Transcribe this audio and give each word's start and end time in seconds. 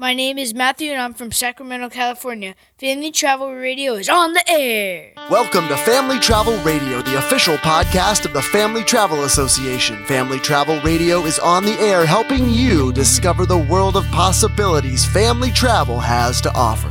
My 0.00 0.14
name 0.14 0.38
is 0.38 0.54
Matthew 0.54 0.92
and 0.92 0.98
I'm 0.98 1.12
from 1.12 1.30
Sacramento, 1.30 1.90
California. 1.90 2.54
Family 2.78 3.10
Travel 3.10 3.52
Radio 3.52 3.96
is 3.96 4.08
on 4.08 4.32
the 4.32 4.42
air. 4.48 5.12
Welcome 5.28 5.68
to 5.68 5.76
Family 5.76 6.18
Travel 6.18 6.56
Radio, 6.64 7.02
the 7.02 7.18
official 7.18 7.58
podcast 7.58 8.24
of 8.24 8.32
the 8.32 8.40
Family 8.40 8.82
Travel 8.82 9.24
Association. 9.24 10.02
Family 10.06 10.38
Travel 10.38 10.80
Radio 10.80 11.26
is 11.26 11.38
on 11.38 11.66
the 11.66 11.78
air 11.78 12.06
helping 12.06 12.48
you 12.48 12.94
discover 12.94 13.44
the 13.44 13.58
world 13.58 13.94
of 13.94 14.06
possibilities 14.06 15.04
family 15.04 15.50
travel 15.50 16.00
has 16.00 16.40
to 16.40 16.54
offer. 16.54 16.90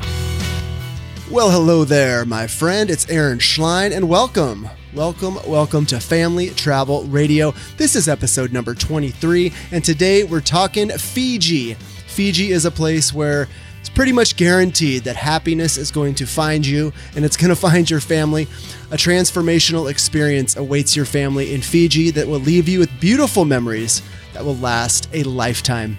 Well, 1.31 1.49
hello 1.49 1.85
there, 1.85 2.25
my 2.25 2.45
friend. 2.45 2.91
It's 2.91 3.09
Aaron 3.09 3.39
Schlein, 3.39 3.91
and 3.91 4.07
welcome. 4.07 4.69
Welcome, 4.93 5.39
welcome 5.47 5.87
to 5.87 5.99
Family 5.99 6.51
Travel 6.51 7.05
Radio. 7.05 7.55
This 7.77 7.95
is 7.95 8.07
episode 8.07 8.53
number 8.53 8.75
23, 8.75 9.51
and 9.71 9.83
today 9.83 10.25
we're 10.25 10.41
talking 10.41 10.89
Fiji. 10.89 11.75
Fiji 12.09 12.51
is 12.51 12.65
a 12.65 12.71
place 12.71 13.13
where 13.13 13.47
it's 13.79 13.87
pretty 13.87 14.11
much 14.11 14.35
guaranteed 14.35 15.03
that 15.03 15.15
happiness 15.15 15.77
is 15.77 15.91
going 15.91 16.15
to 16.15 16.25
find 16.25 16.65
you 16.65 16.91
and 17.15 17.23
it's 17.23 17.37
going 17.37 17.49
to 17.55 17.55
find 17.55 17.89
your 17.89 18.01
family. 18.01 18.43
A 18.91 18.97
transformational 18.97 19.89
experience 19.89 20.57
awaits 20.57 20.95
your 20.95 21.05
family 21.05 21.53
in 21.53 21.61
Fiji 21.61 22.11
that 22.11 22.27
will 22.27 22.39
leave 22.39 22.67
you 22.67 22.79
with 22.79 22.89
beautiful 22.99 23.45
memories 23.45 24.01
that 24.33 24.43
will 24.43 24.57
last 24.57 25.07
a 25.13 25.23
lifetime. 25.23 25.97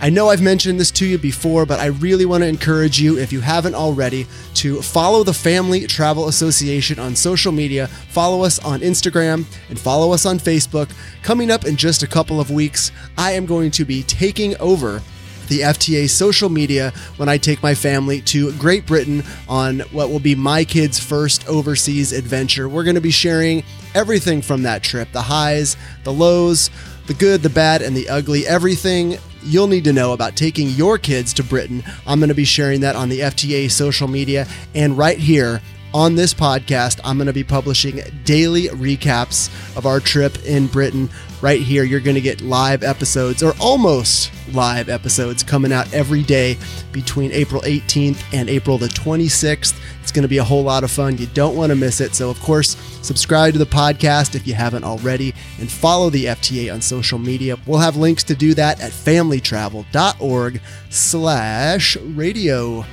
I 0.00 0.10
know 0.10 0.28
I've 0.28 0.42
mentioned 0.42 0.78
this 0.78 0.90
to 0.92 1.06
you 1.06 1.18
before, 1.18 1.64
but 1.64 1.80
I 1.80 1.86
really 1.86 2.26
want 2.26 2.42
to 2.42 2.48
encourage 2.48 3.00
you, 3.00 3.16
if 3.16 3.32
you 3.32 3.40
haven't 3.40 3.74
already, 3.74 4.26
to 4.54 4.82
follow 4.82 5.22
the 5.22 5.32
Family 5.32 5.86
Travel 5.86 6.28
Association 6.28 6.98
on 6.98 7.16
social 7.16 7.52
media. 7.52 7.86
Follow 7.86 8.44
us 8.44 8.58
on 8.58 8.80
Instagram 8.80 9.46
and 9.70 9.78
follow 9.78 10.12
us 10.12 10.26
on 10.26 10.38
Facebook. 10.38 10.90
Coming 11.22 11.50
up 11.50 11.64
in 11.64 11.76
just 11.76 12.02
a 12.02 12.06
couple 12.06 12.40
of 12.40 12.50
weeks, 12.50 12.92
I 13.16 13.32
am 13.32 13.46
going 13.46 13.70
to 13.70 13.84
be 13.84 14.02
taking 14.02 14.56
over 14.58 15.00
the 15.48 15.60
FTA 15.60 16.08
social 16.08 16.48
media 16.48 16.92
when 17.16 17.28
I 17.28 17.38
take 17.38 17.62
my 17.62 17.74
family 17.74 18.20
to 18.22 18.52
Great 18.54 18.86
Britain 18.86 19.22
on 19.48 19.80
what 19.92 20.10
will 20.10 20.20
be 20.20 20.34
my 20.34 20.64
kids' 20.64 20.98
first 20.98 21.46
overseas 21.48 22.12
adventure. 22.12 22.68
We're 22.68 22.84
going 22.84 22.94
to 22.94 23.00
be 23.00 23.10
sharing 23.10 23.62
everything 23.94 24.42
from 24.42 24.62
that 24.62 24.82
trip 24.82 25.12
the 25.12 25.22
highs, 25.22 25.76
the 26.02 26.12
lows, 26.12 26.70
the 27.06 27.14
good, 27.14 27.42
the 27.42 27.50
bad, 27.50 27.82
and 27.82 27.96
the 27.96 28.08
ugly, 28.08 28.46
everything 28.46 29.18
you'll 29.42 29.66
need 29.66 29.84
to 29.84 29.92
know 29.92 30.12
about 30.12 30.36
taking 30.36 30.68
your 30.70 30.98
kids 30.98 31.34
to 31.34 31.44
Britain. 31.44 31.82
I'm 32.06 32.18
going 32.18 32.28
to 32.28 32.34
be 32.34 32.44
sharing 32.44 32.80
that 32.80 32.96
on 32.96 33.08
the 33.08 33.20
FTA 33.20 33.70
social 33.70 34.08
media 34.08 34.46
and 34.74 34.96
right 34.96 35.18
here 35.18 35.60
on 35.94 36.16
this 36.16 36.34
podcast, 36.34 37.00
I'm 37.04 37.16
going 37.16 37.28
to 37.28 37.32
be 37.32 37.44
publishing 37.44 38.00
daily 38.24 38.64
recaps 38.64 39.48
of 39.76 39.86
our 39.86 40.00
trip 40.00 40.44
in 40.44 40.66
Britain. 40.66 41.08
Right 41.40 41.60
here, 41.60 41.84
you're 41.84 42.00
going 42.00 42.16
to 42.16 42.20
get 42.20 42.40
live 42.40 42.82
episodes 42.82 43.44
or 43.44 43.54
almost 43.60 44.32
live 44.52 44.88
episodes 44.88 45.44
coming 45.44 45.72
out 45.72 45.92
every 45.94 46.22
day 46.22 46.58
between 46.90 47.30
April 47.30 47.62
18th 47.62 48.20
and 48.32 48.50
April 48.50 48.76
the 48.76 48.88
26th. 48.88 49.78
It's 50.02 50.10
going 50.10 50.22
to 50.22 50.28
be 50.28 50.38
a 50.38 50.44
whole 50.44 50.64
lot 50.64 50.82
of 50.82 50.90
fun. 50.90 51.16
You 51.16 51.26
don't 51.28 51.54
want 51.54 51.70
to 51.70 51.76
miss 51.76 52.00
it. 52.00 52.14
So, 52.14 52.28
of 52.28 52.40
course, 52.40 52.76
subscribe 53.02 53.52
to 53.52 53.58
the 53.60 53.64
podcast 53.64 54.34
if 54.34 54.48
you 54.48 54.54
haven't 54.54 54.84
already 54.84 55.32
and 55.60 55.70
follow 55.70 56.10
the 56.10 56.24
FTA 56.24 56.74
on 56.74 56.80
social 56.80 57.20
media. 57.20 57.56
We'll 57.66 57.78
have 57.78 57.96
links 57.96 58.24
to 58.24 58.34
do 58.34 58.52
that 58.54 58.80
at 58.80 58.90
familytravel.org 58.90 60.60
slash 60.90 61.96
radio. 61.98 62.84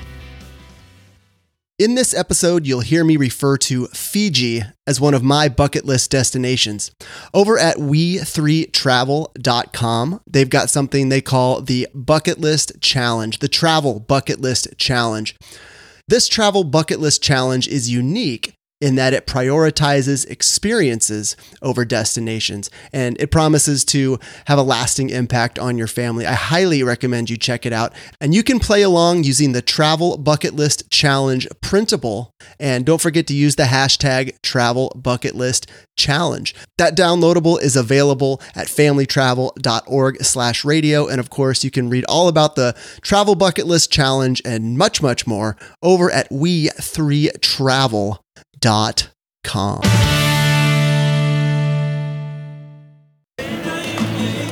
In 1.82 1.96
this 1.96 2.14
episode, 2.14 2.68
you'll 2.68 2.82
hear 2.82 3.04
me 3.04 3.18
refer 3.18 3.58
to 3.58 3.88
Fiji 3.88 4.62
as 4.86 5.02
one 5.02 5.16
of 5.16 5.24
my 5.24 5.50
bucket 5.50 5.84
list 5.84 6.12
destinations. 6.12 6.92
Over 7.34 7.58
at 7.58 7.78
we3travel.com, 7.78 10.22
they've 10.28 10.48
got 10.48 10.70
something 10.70 11.10
they 11.10 11.22
call 11.22 11.64
the 11.64 11.88
Bucket 11.96 12.38
List 12.38 12.74
Challenge, 12.82 13.40
the 13.40 13.48
Travel 13.48 14.00
Bucket 14.00 14.40
List 14.40 14.68
Challenge. 14.78 15.36
This 16.08 16.28
Travel 16.28 16.66
Bucket 16.66 17.00
List 17.00 17.24
Challenge 17.24 17.68
is 17.68 17.90
unique 17.90 18.54
in 18.82 18.96
that 18.96 19.14
it 19.14 19.28
prioritizes 19.28 20.28
experiences 20.30 21.38
over 21.62 21.86
destinations 21.86 22.70
and 22.92 23.16
it 23.22 23.30
promises 23.32 23.86
to 23.86 24.20
have 24.46 24.58
a 24.58 24.64
lasting 24.64 25.12
impact 25.12 25.60
on 25.60 25.78
your 25.78 25.88
family. 25.88 26.26
I 26.26 26.34
highly 26.34 26.82
recommend 26.84 27.30
you 27.30 27.38
check 27.38 27.66
it 27.66 27.72
out. 27.72 27.94
And 28.20 28.34
you 28.34 28.44
can 28.44 28.60
play 28.60 28.82
along 28.82 29.24
using 29.24 29.52
the 29.52 29.62
Travel 29.62 30.18
Bucket 30.18 30.56
List 30.56 30.90
Challenge 30.90 31.48
printable. 31.62 32.34
And 32.60 32.86
don't 32.86 33.02
forget 33.02 33.28
to 33.28 33.36
use 33.36 33.56
the 33.56 33.64
hashtag 33.64 34.42
Travel 34.42 34.92
Bucket 34.96 35.36
List 35.36 35.70
Challenge. 35.96 36.56
That 36.78 36.98
downloadable 36.98 37.62
is 37.62 37.76
available 37.76 38.42
at 38.56 38.68
familytravel.org 38.68 40.24
slash 40.24 40.66
radio. 40.66 41.08
And 41.08 41.20
of 41.20 41.30
course, 41.30 41.64
you 41.64 41.70
can 41.70 41.90
read 41.90 42.06
all 42.10 42.28
about 42.28 42.56
the 42.56 42.76
Travel 43.02 43.36
Bucket 43.36 43.68
List 43.68 43.92
Challenge 43.92 44.42
and 44.44 44.78
much, 44.78 45.02
much 45.02 45.28
more 45.28 45.56
over 45.84 46.10
at 46.10 46.30
We3Travel 46.30 48.18
dot 48.62 49.10
com. 49.44 49.82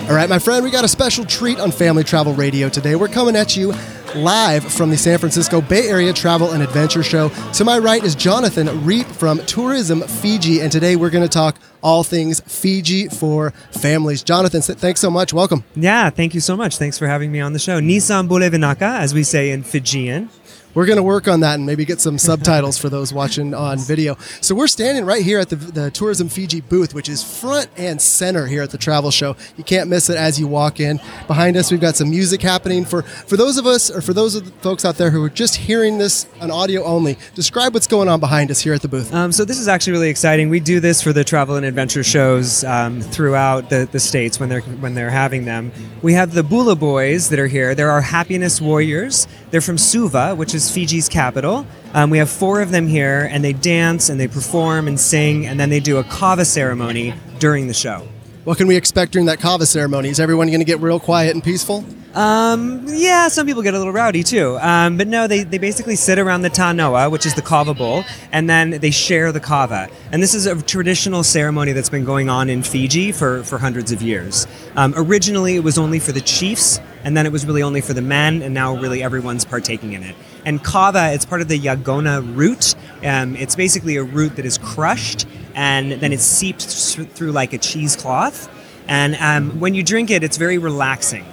All 0.09 0.15
right, 0.15 0.27
my 0.27 0.39
friend, 0.39 0.65
we 0.65 0.71
got 0.71 0.83
a 0.83 0.87
special 0.87 1.23
treat 1.23 1.59
on 1.59 1.69
Family 1.69 2.03
Travel 2.03 2.33
Radio 2.33 2.67
today. 2.67 2.95
We're 2.95 3.07
coming 3.07 3.35
at 3.35 3.55
you 3.55 3.75
live 4.15 4.63
from 4.65 4.89
the 4.89 4.97
San 4.97 5.19
Francisco 5.19 5.61
Bay 5.61 5.87
Area 5.87 6.11
Travel 6.11 6.51
and 6.51 6.63
Adventure 6.63 7.03
Show. 7.03 7.29
To 7.29 7.63
my 7.63 7.77
right 7.77 8.03
is 8.03 8.15
Jonathan 8.15 8.83
Reep 8.83 9.05
from 9.05 9.37
Tourism 9.45 10.01
Fiji, 10.01 10.61
and 10.61 10.71
today 10.71 10.95
we're 10.95 11.11
going 11.11 11.23
to 11.23 11.29
talk 11.29 11.57
all 11.83 12.03
things 12.03 12.39
Fiji 12.39 13.07
for 13.07 13.51
families. 13.69 14.23
Jonathan, 14.23 14.63
thanks 14.63 14.99
so 14.99 15.11
much. 15.11 15.31
Welcome. 15.31 15.63
Yeah, 15.75 16.09
thank 16.09 16.33
you 16.33 16.41
so 16.41 16.57
much. 16.57 16.77
Thanks 16.77 16.97
for 16.97 17.05
having 17.05 17.31
me 17.31 17.39
on 17.39 17.53
the 17.53 17.59
show. 17.59 17.79
Nissan 17.79 18.27
Bulevinaka, 18.27 19.01
as 19.01 19.13
we 19.13 19.21
say 19.21 19.51
in 19.51 19.61
Fijian 19.61 20.31
we're 20.79 20.85
going 20.85 20.95
to 20.95 21.03
work 21.03 21.27
on 21.27 21.41
that 21.41 21.55
and 21.55 21.65
maybe 21.65 21.83
get 21.83 21.99
some 21.99 22.17
subtitles 22.17 22.77
for 22.77 22.87
those 22.87 23.13
watching 23.13 23.53
on 23.53 23.77
video. 23.79 24.15
So 24.39 24.55
we're 24.55 24.67
standing 24.67 25.03
right 25.03 25.21
here 25.21 25.37
at 25.37 25.49
the, 25.49 25.57
the 25.57 25.91
Tourism 25.91 26.29
Fiji 26.29 26.61
booth, 26.61 26.93
which 26.93 27.09
is 27.09 27.21
front 27.21 27.67
and 27.75 28.01
center 28.01 28.47
here 28.47 28.63
at 28.63 28.69
the 28.69 28.77
travel 28.77 29.11
show. 29.11 29.35
You 29.57 29.65
can't 29.65 29.89
miss 29.89 30.09
it 30.09 30.15
as 30.15 30.39
you 30.39 30.47
walk 30.47 30.79
in. 30.79 31.01
Behind 31.27 31.57
us, 31.57 31.69
we've 31.69 31.81
got 31.81 31.97
some 31.97 32.09
music 32.09 32.41
happening. 32.41 32.85
For 32.85 33.01
for 33.01 33.35
those 33.35 33.57
of 33.57 33.65
us, 33.65 33.91
or 33.91 33.99
for 33.99 34.13
those 34.13 34.35
of 34.35 34.45
the 34.45 34.51
folks 34.61 34.85
out 34.85 34.95
there 34.95 35.09
who 35.09 35.21
are 35.21 35.29
just 35.29 35.57
hearing 35.57 35.97
this 35.97 36.27
on 36.39 36.49
audio 36.49 36.81
only, 36.85 37.17
describe 37.35 37.73
what's 37.73 37.87
going 37.87 38.07
on 38.07 38.21
behind 38.21 38.49
us 38.49 38.61
here 38.61 38.73
at 38.73 38.81
the 38.81 38.87
booth. 38.87 39.13
Um, 39.13 39.33
so 39.33 39.43
this 39.43 39.59
is 39.59 39.67
actually 39.67 39.91
really 39.91 40.09
exciting. 40.09 40.47
We 40.47 40.61
do 40.61 40.79
this 40.79 41.01
for 41.01 41.11
the 41.11 41.25
travel 41.25 41.57
and 41.57 41.65
adventure 41.65 42.05
shows 42.05 42.63
um, 42.63 43.01
throughout 43.01 43.69
the, 43.69 43.89
the 43.91 43.99
states 43.99 44.39
when 44.39 44.47
they're 44.47 44.61
when 44.61 44.93
they're 44.93 45.09
having 45.09 45.43
them. 45.43 45.73
We 46.01 46.13
have 46.13 46.33
the 46.33 46.43
Bula 46.43 46.77
Boys 46.77 47.27
that 47.31 47.39
are 47.39 47.47
here. 47.47 47.75
They're 47.75 47.91
our 47.91 47.99
happiness 47.99 48.61
warriors. 48.61 49.27
They're 49.51 49.59
from 49.59 49.77
Suva, 49.77 50.35
which 50.35 50.55
is 50.55 50.68
Fiji's 50.71 51.09
capital. 51.09 51.65
Um, 51.93 52.09
we 52.09 52.17
have 52.19 52.29
four 52.29 52.61
of 52.61 52.71
them 52.71 52.87
here, 52.87 53.27
and 53.31 53.43
they 53.43 53.53
dance 53.53 54.09
and 54.09 54.19
they 54.19 54.27
perform 54.27 54.87
and 54.87 54.99
sing, 54.99 55.45
and 55.45 55.59
then 55.59 55.69
they 55.69 55.79
do 55.79 55.97
a 55.97 56.03
kava 56.03 56.45
ceremony 56.45 57.13
during 57.39 57.67
the 57.67 57.73
show. 57.73 58.07
What 58.43 58.57
can 58.57 58.67
we 58.67 58.75
expect 58.75 59.11
during 59.11 59.25
that 59.27 59.39
kava 59.39 59.65
ceremony? 59.65 60.09
Is 60.09 60.19
everyone 60.19 60.47
going 60.47 60.59
to 60.59 60.65
get 60.65 60.79
real 60.79 60.99
quiet 60.99 61.33
and 61.33 61.43
peaceful? 61.43 61.83
Um, 62.15 62.85
yeah, 62.87 63.27
some 63.27 63.45
people 63.45 63.61
get 63.61 63.75
a 63.75 63.77
little 63.77 63.93
rowdy 63.93 64.23
too. 64.23 64.57
Um, 64.61 64.97
but 64.97 65.07
no, 65.07 65.27
they, 65.27 65.43
they 65.43 65.59
basically 65.59 65.95
sit 65.95 66.17
around 66.17 66.41
the 66.41 66.49
tanoa, 66.49 67.11
which 67.11 67.25
is 67.25 67.35
the 67.35 67.41
kava 67.41 67.73
bowl, 67.73 68.03
and 68.31 68.49
then 68.49 68.71
they 68.71 68.89
share 68.89 69.31
the 69.31 69.39
kava. 69.39 69.89
And 70.11 70.23
this 70.23 70.33
is 70.33 70.47
a 70.47 70.59
traditional 70.63 71.23
ceremony 71.23 71.71
that's 71.71 71.89
been 71.89 72.05
going 72.05 72.29
on 72.29 72.49
in 72.49 72.63
Fiji 72.63 73.11
for, 73.11 73.43
for 73.43 73.59
hundreds 73.59 73.91
of 73.91 74.01
years. 74.01 74.47
Um, 74.75 74.93
originally, 74.97 75.55
it 75.55 75.63
was 75.63 75.77
only 75.77 75.99
for 75.99 76.11
the 76.11 76.21
chiefs, 76.21 76.79
and 77.03 77.15
then 77.15 77.25
it 77.25 77.31
was 77.31 77.45
really 77.45 77.63
only 77.63 77.81
for 77.81 77.93
the 77.93 78.01
men, 78.01 78.41
and 78.41 78.53
now 78.53 78.75
really 78.75 79.01
everyone's 79.03 79.45
partaking 79.45 79.93
in 79.93 80.03
it. 80.03 80.15
And 80.45 80.63
kava, 80.63 81.11
it's 81.13 81.25
part 81.25 81.41
of 81.41 81.47
the 81.47 81.59
yagona 81.59 82.35
root. 82.35 82.75
Um, 83.03 83.35
it's 83.35 83.55
basically 83.55 83.95
a 83.97 84.03
root 84.03 84.35
that 84.35 84.45
is 84.45 84.57
crushed, 84.57 85.27
and 85.55 85.93
then 85.93 86.13
it's 86.13 86.23
seeped 86.23 86.61
through 86.61 87.31
like 87.31 87.53
a 87.53 87.57
cheesecloth. 87.57 88.49
And 88.87 89.15
um, 89.15 89.59
when 89.59 89.75
you 89.75 89.83
drink 89.83 90.09
it, 90.09 90.23
it's 90.23 90.37
very 90.37 90.57
relaxing. 90.57 91.25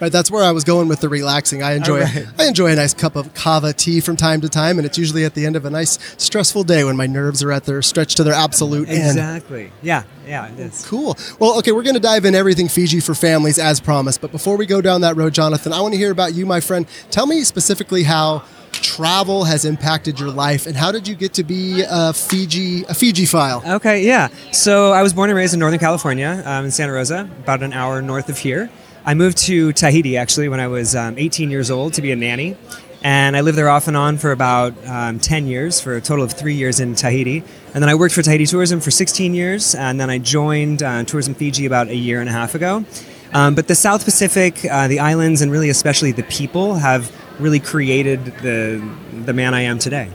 Right, 0.00 0.10
that's 0.10 0.30
where 0.30 0.42
I 0.42 0.50
was 0.50 0.64
going 0.64 0.88
with 0.88 1.00
the 1.00 1.08
relaxing. 1.08 1.62
I 1.62 1.74
enjoy 1.74 2.02
right. 2.02 2.26
I 2.38 2.46
enjoy 2.46 2.72
a 2.72 2.76
nice 2.76 2.94
cup 2.94 3.16
of 3.16 3.32
kava 3.34 3.72
tea 3.72 4.00
from 4.00 4.16
time 4.16 4.40
to 4.40 4.48
time, 4.48 4.78
and 4.78 4.86
it's 4.86 4.98
usually 4.98 5.24
at 5.24 5.34
the 5.34 5.46
end 5.46 5.56
of 5.56 5.64
a 5.64 5.70
nice 5.70 5.98
stressful 6.22 6.64
day 6.64 6.84
when 6.84 6.96
my 6.96 7.06
nerves 7.06 7.42
are 7.42 7.52
at 7.52 7.64
their 7.64 7.80
stretch 7.82 8.14
to 8.16 8.24
their 8.24 8.34
absolute 8.34 8.88
exactly. 8.88 9.00
end. 9.00 9.18
Exactly. 9.18 9.72
Yeah. 9.82 10.02
Yeah. 10.26 10.52
It 10.52 10.58
is. 10.58 10.86
Cool. 10.86 11.16
Well, 11.38 11.58
okay, 11.58 11.72
we're 11.72 11.82
going 11.82 11.94
to 11.94 12.00
dive 12.00 12.24
in 12.24 12.34
everything 12.34 12.68
Fiji 12.68 13.00
for 13.00 13.14
families 13.14 13.58
as 13.58 13.80
promised. 13.80 14.20
But 14.20 14.32
before 14.32 14.56
we 14.56 14.66
go 14.66 14.80
down 14.80 15.02
that 15.02 15.16
road, 15.16 15.34
Jonathan, 15.34 15.72
I 15.72 15.80
want 15.80 15.94
to 15.94 15.98
hear 15.98 16.10
about 16.10 16.34
you, 16.34 16.44
my 16.44 16.60
friend. 16.60 16.86
Tell 17.10 17.26
me 17.26 17.42
specifically 17.42 18.02
how 18.02 18.42
travel 18.72 19.44
has 19.44 19.64
impacted 19.64 20.18
your 20.18 20.30
life 20.30 20.66
and 20.66 20.76
how 20.76 20.90
did 20.92 21.06
you 21.06 21.14
get 21.14 21.32
to 21.34 21.44
be 21.44 21.82
a 21.88 22.12
Fiji 22.12 22.84
a 22.84 22.94
Fiji 22.94 23.24
file? 23.26 23.62
Okay, 23.64 24.04
yeah. 24.04 24.28
So 24.52 24.92
I 24.92 25.02
was 25.02 25.12
born 25.12 25.30
and 25.30 25.36
raised 25.36 25.54
in 25.54 25.60
Northern 25.60 25.78
California, 25.78 26.42
um, 26.44 26.64
in 26.64 26.70
Santa 26.70 26.92
Rosa, 26.92 27.28
about 27.38 27.62
an 27.62 27.72
hour 27.72 28.02
north 28.02 28.28
of 28.28 28.38
here. 28.38 28.70
I 29.06 29.12
moved 29.12 29.36
to 29.38 29.70
Tahiti 29.74 30.16
actually 30.16 30.48
when 30.48 30.60
I 30.60 30.68
was 30.68 30.96
um, 30.96 31.18
18 31.18 31.50
years 31.50 31.70
old 31.70 31.92
to 31.94 32.02
be 32.02 32.10
a 32.10 32.16
nanny. 32.16 32.56
And 33.02 33.36
I 33.36 33.42
lived 33.42 33.58
there 33.58 33.68
off 33.68 33.86
and 33.86 33.98
on 33.98 34.16
for 34.16 34.32
about 34.32 34.72
um, 34.86 35.18
10 35.18 35.46
years, 35.46 35.78
for 35.78 35.94
a 35.94 36.00
total 36.00 36.24
of 36.24 36.32
three 36.32 36.54
years 36.54 36.80
in 36.80 36.94
Tahiti. 36.94 37.44
And 37.74 37.82
then 37.82 37.90
I 37.90 37.96
worked 37.96 38.14
for 38.14 38.22
Tahiti 38.22 38.46
Tourism 38.46 38.80
for 38.80 38.90
16 38.90 39.34
years. 39.34 39.74
And 39.74 40.00
then 40.00 40.08
I 40.08 40.16
joined 40.16 40.82
uh, 40.82 41.04
Tourism 41.04 41.34
Fiji 41.34 41.66
about 41.66 41.88
a 41.88 41.94
year 41.94 42.20
and 42.20 42.30
a 42.30 42.32
half 42.32 42.54
ago. 42.54 42.86
Um, 43.34 43.54
but 43.54 43.68
the 43.68 43.74
South 43.74 44.06
Pacific, 44.06 44.64
uh, 44.70 44.88
the 44.88 45.00
islands, 45.00 45.42
and 45.42 45.52
really 45.52 45.68
especially 45.68 46.12
the 46.12 46.22
people 46.22 46.76
have 46.76 47.12
really 47.38 47.60
created 47.60 48.24
the 48.24 48.82
the 49.26 49.34
man 49.34 49.52
I 49.52 49.62
am 49.62 49.78
today. 49.78 50.08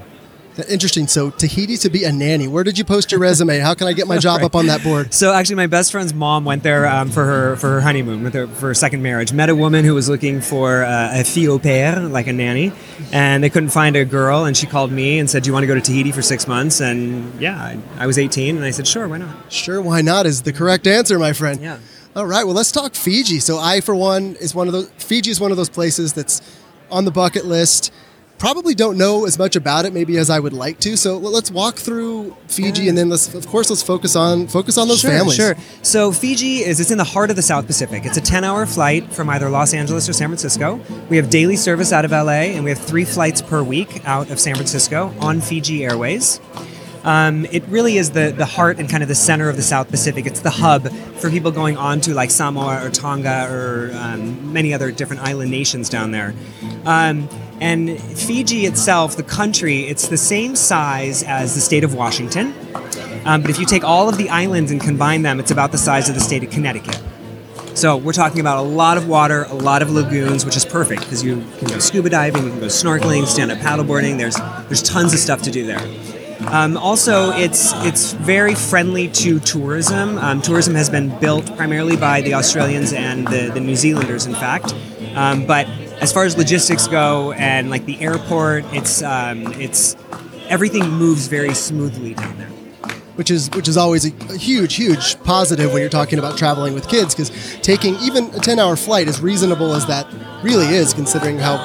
Interesting. 0.67 1.07
So 1.07 1.29
Tahiti 1.29 1.77
to 1.77 1.89
be 1.89 2.03
a 2.03 2.11
nanny. 2.11 2.47
Where 2.47 2.63
did 2.63 2.77
you 2.77 2.83
post 2.83 3.11
your 3.11 3.19
resume? 3.19 3.59
How 3.59 3.73
can 3.73 3.87
I 3.87 3.93
get 3.93 4.07
my 4.07 4.17
job 4.27 4.41
up 4.43 4.55
on 4.55 4.67
that 4.67 4.83
board? 4.83 5.13
So 5.13 5.33
actually, 5.33 5.55
my 5.55 5.67
best 5.67 5.91
friend's 5.91 6.13
mom 6.13 6.45
went 6.45 6.63
there 6.63 6.87
um, 6.87 7.09
for 7.09 7.25
her 7.25 7.55
for 7.55 7.69
her 7.69 7.81
honeymoon, 7.81 8.23
with 8.23 8.33
her, 8.33 8.47
for 8.47 8.67
her 8.67 8.73
second 8.73 9.01
marriage. 9.01 9.31
Met 9.31 9.49
a 9.49 9.55
woman 9.55 9.85
who 9.85 9.93
was 9.93 10.09
looking 10.09 10.41
for 10.41 10.83
uh, 10.83 11.19
a 11.19 11.23
fille 11.23 11.53
au 11.53 11.59
pair, 11.59 11.99
like 12.01 12.27
a 12.27 12.33
nanny, 12.33 12.71
and 13.11 13.43
they 13.43 13.49
couldn't 13.49 13.69
find 13.69 13.95
a 13.95 14.05
girl. 14.05 14.45
And 14.45 14.55
she 14.55 14.67
called 14.67 14.91
me 14.91 15.19
and 15.19 15.29
said, 15.29 15.43
"Do 15.43 15.47
you 15.47 15.53
want 15.53 15.63
to 15.63 15.67
go 15.67 15.75
to 15.75 15.81
Tahiti 15.81 16.11
for 16.11 16.21
six 16.21 16.47
months?" 16.47 16.81
And 16.81 17.39
yeah, 17.39 17.57
I, 17.57 17.79
I 17.97 18.07
was 18.07 18.17
18, 18.17 18.55
and 18.55 18.65
I 18.65 18.71
said, 18.71 18.87
"Sure, 18.87 19.07
why 19.07 19.17
not?" 19.17 19.51
Sure, 19.51 19.81
why 19.81 20.01
not 20.01 20.25
is 20.25 20.41
the 20.41 20.53
correct 20.53 20.87
answer, 20.87 21.19
my 21.19 21.33
friend. 21.33 21.61
Yeah. 21.61 21.79
All 22.15 22.25
right. 22.25 22.43
Well, 22.43 22.55
let's 22.55 22.71
talk 22.71 22.95
Fiji. 22.95 23.39
So 23.39 23.59
I, 23.59 23.81
for 23.81 23.95
one, 23.95 24.35
is 24.35 24.55
one 24.55 24.67
of 24.67 24.73
those. 24.73 24.89
Fiji 24.97 25.31
is 25.31 25.39
one 25.39 25.51
of 25.51 25.57
those 25.57 25.69
places 25.69 26.13
that's 26.13 26.41
on 26.91 27.05
the 27.05 27.11
bucket 27.11 27.45
list 27.45 27.93
probably 28.39 28.73
don't 28.73 28.97
know 28.97 29.25
as 29.25 29.37
much 29.37 29.55
about 29.55 29.85
it 29.85 29.93
maybe 29.93 30.17
as 30.17 30.29
I 30.29 30.39
would 30.39 30.53
like 30.53 30.79
to. 30.79 30.97
So 30.97 31.17
let's 31.17 31.51
walk 31.51 31.75
through 31.75 32.35
Fiji, 32.47 32.89
and 32.89 32.97
then 32.97 33.09
let's, 33.09 33.33
of 33.35 33.45
course, 33.45 33.69
let's 33.69 33.83
focus 33.83 34.15
on 34.15 34.47
focus 34.47 34.77
on 34.77 34.87
those 34.87 35.01
sure, 35.01 35.11
families. 35.11 35.35
Sure. 35.35 35.55
So 35.83 36.11
Fiji 36.11 36.59
is 36.59 36.79
it's 36.79 36.89
in 36.89 36.97
the 36.97 37.03
heart 37.03 37.29
of 37.29 37.35
the 37.35 37.41
South 37.41 37.67
Pacific. 37.67 38.05
It's 38.05 38.17
a 38.17 38.21
10-hour 38.21 38.65
flight 38.65 39.13
from 39.13 39.29
either 39.29 39.49
Los 39.49 39.73
Angeles 39.73 40.09
or 40.09 40.13
San 40.13 40.29
Francisco. 40.29 40.79
We 41.09 41.17
have 41.17 41.29
daily 41.29 41.57
service 41.57 41.91
out 41.91 42.05
of 42.05 42.11
LA, 42.11 42.55
and 42.55 42.63
we 42.63 42.71
have 42.71 42.79
three 42.79 43.05
flights 43.05 43.41
per 43.41 43.61
week 43.61 44.01
out 44.07 44.31
of 44.31 44.39
San 44.39 44.55
Francisco 44.55 45.13
on 45.19 45.41
Fiji 45.41 45.83
Airways. 45.83 46.39
Um, 47.03 47.45
it 47.45 47.63
really 47.67 47.97
is 47.97 48.11
the, 48.11 48.33
the 48.35 48.45
heart 48.45 48.77
and 48.77 48.89
kind 48.89 49.03
of 49.03 49.09
the 49.09 49.15
center 49.15 49.49
of 49.49 49.55
the 49.55 49.61
South 49.61 49.89
Pacific. 49.89 50.25
It's 50.25 50.41
the 50.41 50.49
hub 50.49 50.89
for 50.89 51.29
people 51.29 51.51
going 51.51 51.77
on 51.77 52.01
to 52.01 52.13
like 52.13 52.29
Samoa 52.29 52.85
or 52.85 52.89
Tonga 52.89 53.47
or 53.49 53.91
um, 53.93 54.51
many 54.51 54.73
other 54.73 54.91
different 54.91 55.21
island 55.21 55.49
nations 55.49 55.89
down 55.89 56.11
there. 56.11 56.33
Um, 56.85 57.29
and 57.61 57.99
Fiji 57.99 58.65
itself, 58.65 59.15
the 59.15 59.23
country, 59.23 59.81
it's 59.81 60.07
the 60.07 60.17
same 60.17 60.55
size 60.55 61.23
as 61.23 61.55
the 61.55 61.61
state 61.61 61.83
of 61.83 61.93
Washington. 61.93 62.53
Um, 63.25 63.41
but 63.41 63.49
if 63.51 63.59
you 63.59 63.65
take 63.65 63.83
all 63.83 64.07
of 64.09 64.17
the 64.17 64.29
islands 64.29 64.71
and 64.71 64.79
combine 64.79 65.21
them, 65.21 65.39
it's 65.39 65.51
about 65.51 65.71
the 65.71 65.77
size 65.77 66.09
of 66.09 66.15
the 66.15 66.21
state 66.21 66.43
of 66.43 66.49
Connecticut. 66.49 66.99
So 67.75 67.95
we're 67.95 68.13
talking 68.13 68.39
about 68.41 68.57
a 68.57 68.67
lot 68.67 68.97
of 68.97 69.07
water, 69.07 69.43
a 69.43 69.53
lot 69.53 69.81
of 69.81 69.89
lagoons, 69.89 70.45
which 70.45 70.57
is 70.57 70.65
perfect 70.65 71.01
because 71.01 71.23
you 71.23 71.43
can 71.59 71.69
go 71.69 71.79
scuba 71.79 72.09
diving, 72.09 72.43
you 72.43 72.49
can 72.49 72.59
go 72.59 72.65
snorkeling, 72.65 73.25
stand 73.25 73.51
up 73.51 73.59
paddleboarding. 73.59 74.17
There's 74.17 74.35
there's 74.67 74.81
tons 74.81 75.13
of 75.13 75.19
stuff 75.19 75.43
to 75.43 75.51
do 75.51 75.65
there. 75.65 75.79
Um, 76.47 76.77
also, 76.77 77.31
it's 77.31 77.71
it's 77.85 78.13
very 78.13 78.55
friendly 78.55 79.07
to 79.09 79.39
tourism. 79.39 80.17
Um, 80.17 80.41
tourism 80.41 80.75
has 80.75 80.89
been 80.89 81.17
built 81.19 81.55
primarily 81.55 81.95
by 81.95 82.21
the 82.21 82.33
Australians 82.33 82.91
and 82.91 83.27
the, 83.27 83.51
the 83.53 83.59
New 83.59 83.75
Zealanders, 83.75 84.25
in 84.25 84.33
fact. 84.33 84.73
Um, 85.15 85.45
but 85.45 85.67
as 86.01 86.13
far 86.13 86.23
as 86.23 86.37
logistics 86.37 86.87
go 86.87 87.31
and 87.33 87.69
like 87.69 87.85
the 87.85 87.99
airport, 88.01 88.65
it's 88.73 89.01
um, 89.01 89.47
it's 89.53 89.95
everything 90.47 90.89
moves 90.89 91.27
very 91.27 91.53
smoothly 91.53 92.13
down 92.13 92.37
there. 92.37 92.47
Which 93.15 93.29
is 93.29 93.49
which 93.51 93.67
is 93.67 93.75
always 93.75 94.05
a, 94.05 94.33
a 94.33 94.37
huge 94.37 94.75
huge 94.75 95.21
positive 95.23 95.73
when 95.73 95.81
you're 95.81 95.89
talking 95.89 96.19
about 96.19 96.37
traveling 96.37 96.73
with 96.73 96.87
kids 96.87 97.13
because 97.13 97.57
taking 97.61 97.95
even 97.95 98.25
a 98.33 98.39
10 98.39 98.59
hour 98.59 98.77
flight 98.77 99.09
as 99.09 99.19
reasonable 99.19 99.73
as 99.73 99.85
that 99.87 100.07
really 100.41 100.67
is 100.67 100.93
considering 100.93 101.37
how 101.37 101.57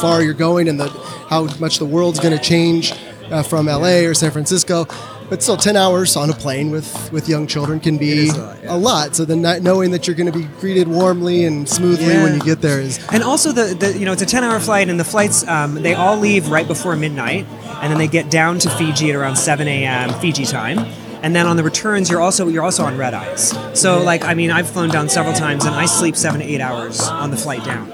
far 0.00 0.22
you're 0.22 0.32
going 0.32 0.68
and 0.68 0.78
the 0.78 0.88
how 1.28 1.46
much 1.58 1.78
the 1.78 1.84
world's 1.84 2.20
going 2.20 2.36
to 2.36 2.42
change 2.42 2.92
uh, 3.32 3.42
from 3.42 3.66
LA 3.66 4.06
or 4.06 4.14
San 4.14 4.30
Francisco 4.30 4.86
but 5.30 5.42
still 5.42 5.56
10 5.56 5.76
hours 5.76 6.16
on 6.16 6.28
a 6.28 6.34
plane 6.34 6.70
with, 6.70 7.10
with 7.12 7.28
young 7.28 7.46
children 7.46 7.80
can 7.80 7.96
be 7.96 8.28
a 8.28 8.32
lot, 8.32 8.62
yeah. 8.62 8.74
a 8.74 8.76
lot, 8.76 9.16
So 9.16 9.24
then 9.24 9.40
knowing 9.62 9.92
that 9.92 10.06
you're 10.06 10.16
going 10.16 10.30
to 10.30 10.36
be 10.36 10.44
greeted 10.60 10.88
warmly 10.88 11.44
and 11.44 11.68
smoothly 11.68 12.08
yeah. 12.08 12.24
when 12.24 12.34
you 12.34 12.40
get 12.40 12.60
there 12.60 12.80
is. 12.80 12.98
And 13.12 13.22
also 13.22 13.52
the, 13.52 13.74
the 13.74 13.96
you 13.96 14.04
know 14.04 14.12
it's 14.12 14.22
a 14.22 14.26
10 14.26 14.44
hour 14.44 14.58
flight 14.60 14.88
and 14.88 14.98
the 14.98 15.04
flights 15.04 15.46
um, 15.46 15.76
they 15.76 15.94
all 15.94 16.18
leave 16.18 16.48
right 16.48 16.66
before 16.66 16.96
midnight 16.96 17.46
and 17.80 17.90
then 17.90 17.98
they 17.98 18.08
get 18.08 18.30
down 18.30 18.58
to 18.58 18.70
Fiji 18.70 19.10
at 19.10 19.16
around 19.16 19.36
7 19.36 19.66
a.m. 19.68 20.12
Fiji 20.20 20.44
time 20.44 20.78
and 21.22 21.36
then 21.36 21.46
on 21.46 21.56
the 21.56 21.62
returns 21.62 22.10
you're 22.10 22.20
also 22.20 22.48
you're 22.48 22.64
also 22.64 22.84
on 22.84 22.96
red 22.96 23.12
eyes 23.12 23.54
so 23.78 24.02
like 24.02 24.24
i 24.24 24.32
mean 24.32 24.50
i've 24.50 24.68
flown 24.68 24.88
down 24.88 25.06
several 25.08 25.34
times 25.34 25.66
and 25.66 25.74
i 25.74 25.84
sleep 25.84 26.16
seven 26.16 26.40
to 26.40 26.46
eight 26.46 26.62
hours 26.62 27.00
on 27.02 27.30
the 27.30 27.36
flight 27.36 27.62
down 27.64 27.92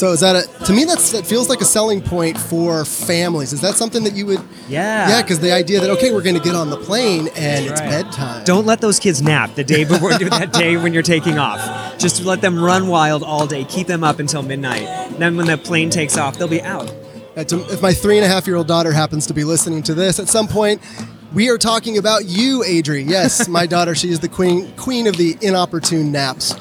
so 0.00 0.12
is 0.12 0.20
that 0.20 0.34
a, 0.34 0.64
to 0.64 0.72
me 0.72 0.86
that's 0.86 1.12
that 1.12 1.26
feels 1.26 1.50
like 1.50 1.60
a 1.60 1.64
selling 1.66 2.00
point 2.00 2.38
for 2.38 2.86
families. 2.86 3.52
Is 3.52 3.60
that 3.60 3.74
something 3.74 4.02
that 4.04 4.14
you 4.14 4.24
would 4.24 4.40
Yeah. 4.66 5.10
Yeah, 5.10 5.22
cuz 5.22 5.40
the 5.40 5.52
idea 5.52 5.78
that 5.78 5.90
okay, 5.90 6.10
we're 6.10 6.22
going 6.22 6.36
to 6.36 6.42
get 6.42 6.54
on 6.54 6.70
the 6.70 6.78
plane 6.78 7.28
and 7.36 7.68
that's 7.68 7.82
it's 7.82 7.90
bedtime. 7.90 8.44
Don't 8.44 8.64
let 8.64 8.80
those 8.80 8.98
kids 8.98 9.20
nap 9.20 9.54
the 9.56 9.62
day 9.62 9.84
before 9.84 10.08
that 10.18 10.54
day 10.54 10.78
when 10.78 10.94
you're 10.94 11.02
taking 11.02 11.38
off. 11.38 11.98
Just 11.98 12.24
let 12.24 12.40
them 12.40 12.58
run 12.58 12.88
wild 12.88 13.22
all 13.22 13.46
day. 13.46 13.64
Keep 13.64 13.88
them 13.88 14.02
up 14.02 14.20
until 14.20 14.42
midnight. 14.42 14.86
Then 15.18 15.36
when 15.36 15.46
the 15.46 15.58
plane 15.58 15.90
takes 15.90 16.16
off, 16.16 16.38
they'll 16.38 16.48
be 16.48 16.62
out. 16.62 16.90
If 17.36 17.82
my 17.82 17.92
three 17.92 18.16
and 18.16 18.24
a 18.24 18.28
half 18.28 18.46
year 18.46 18.56
old 18.56 18.68
daughter 18.68 18.92
happens 18.92 19.26
to 19.26 19.34
be 19.34 19.44
listening 19.44 19.82
to 19.82 19.92
this 19.92 20.18
at 20.18 20.28
some 20.28 20.48
point, 20.48 20.80
we 21.34 21.50
are 21.50 21.58
talking 21.58 21.98
about 21.98 22.24
you, 22.24 22.64
Adri. 22.66 23.06
Yes, 23.06 23.48
my 23.48 23.66
daughter. 23.66 23.94
She 23.94 24.08
is 24.08 24.20
the 24.20 24.30
queen 24.30 24.72
queen 24.76 25.06
of 25.06 25.18
the 25.18 25.36
inopportune 25.42 26.10
naps. 26.10 26.54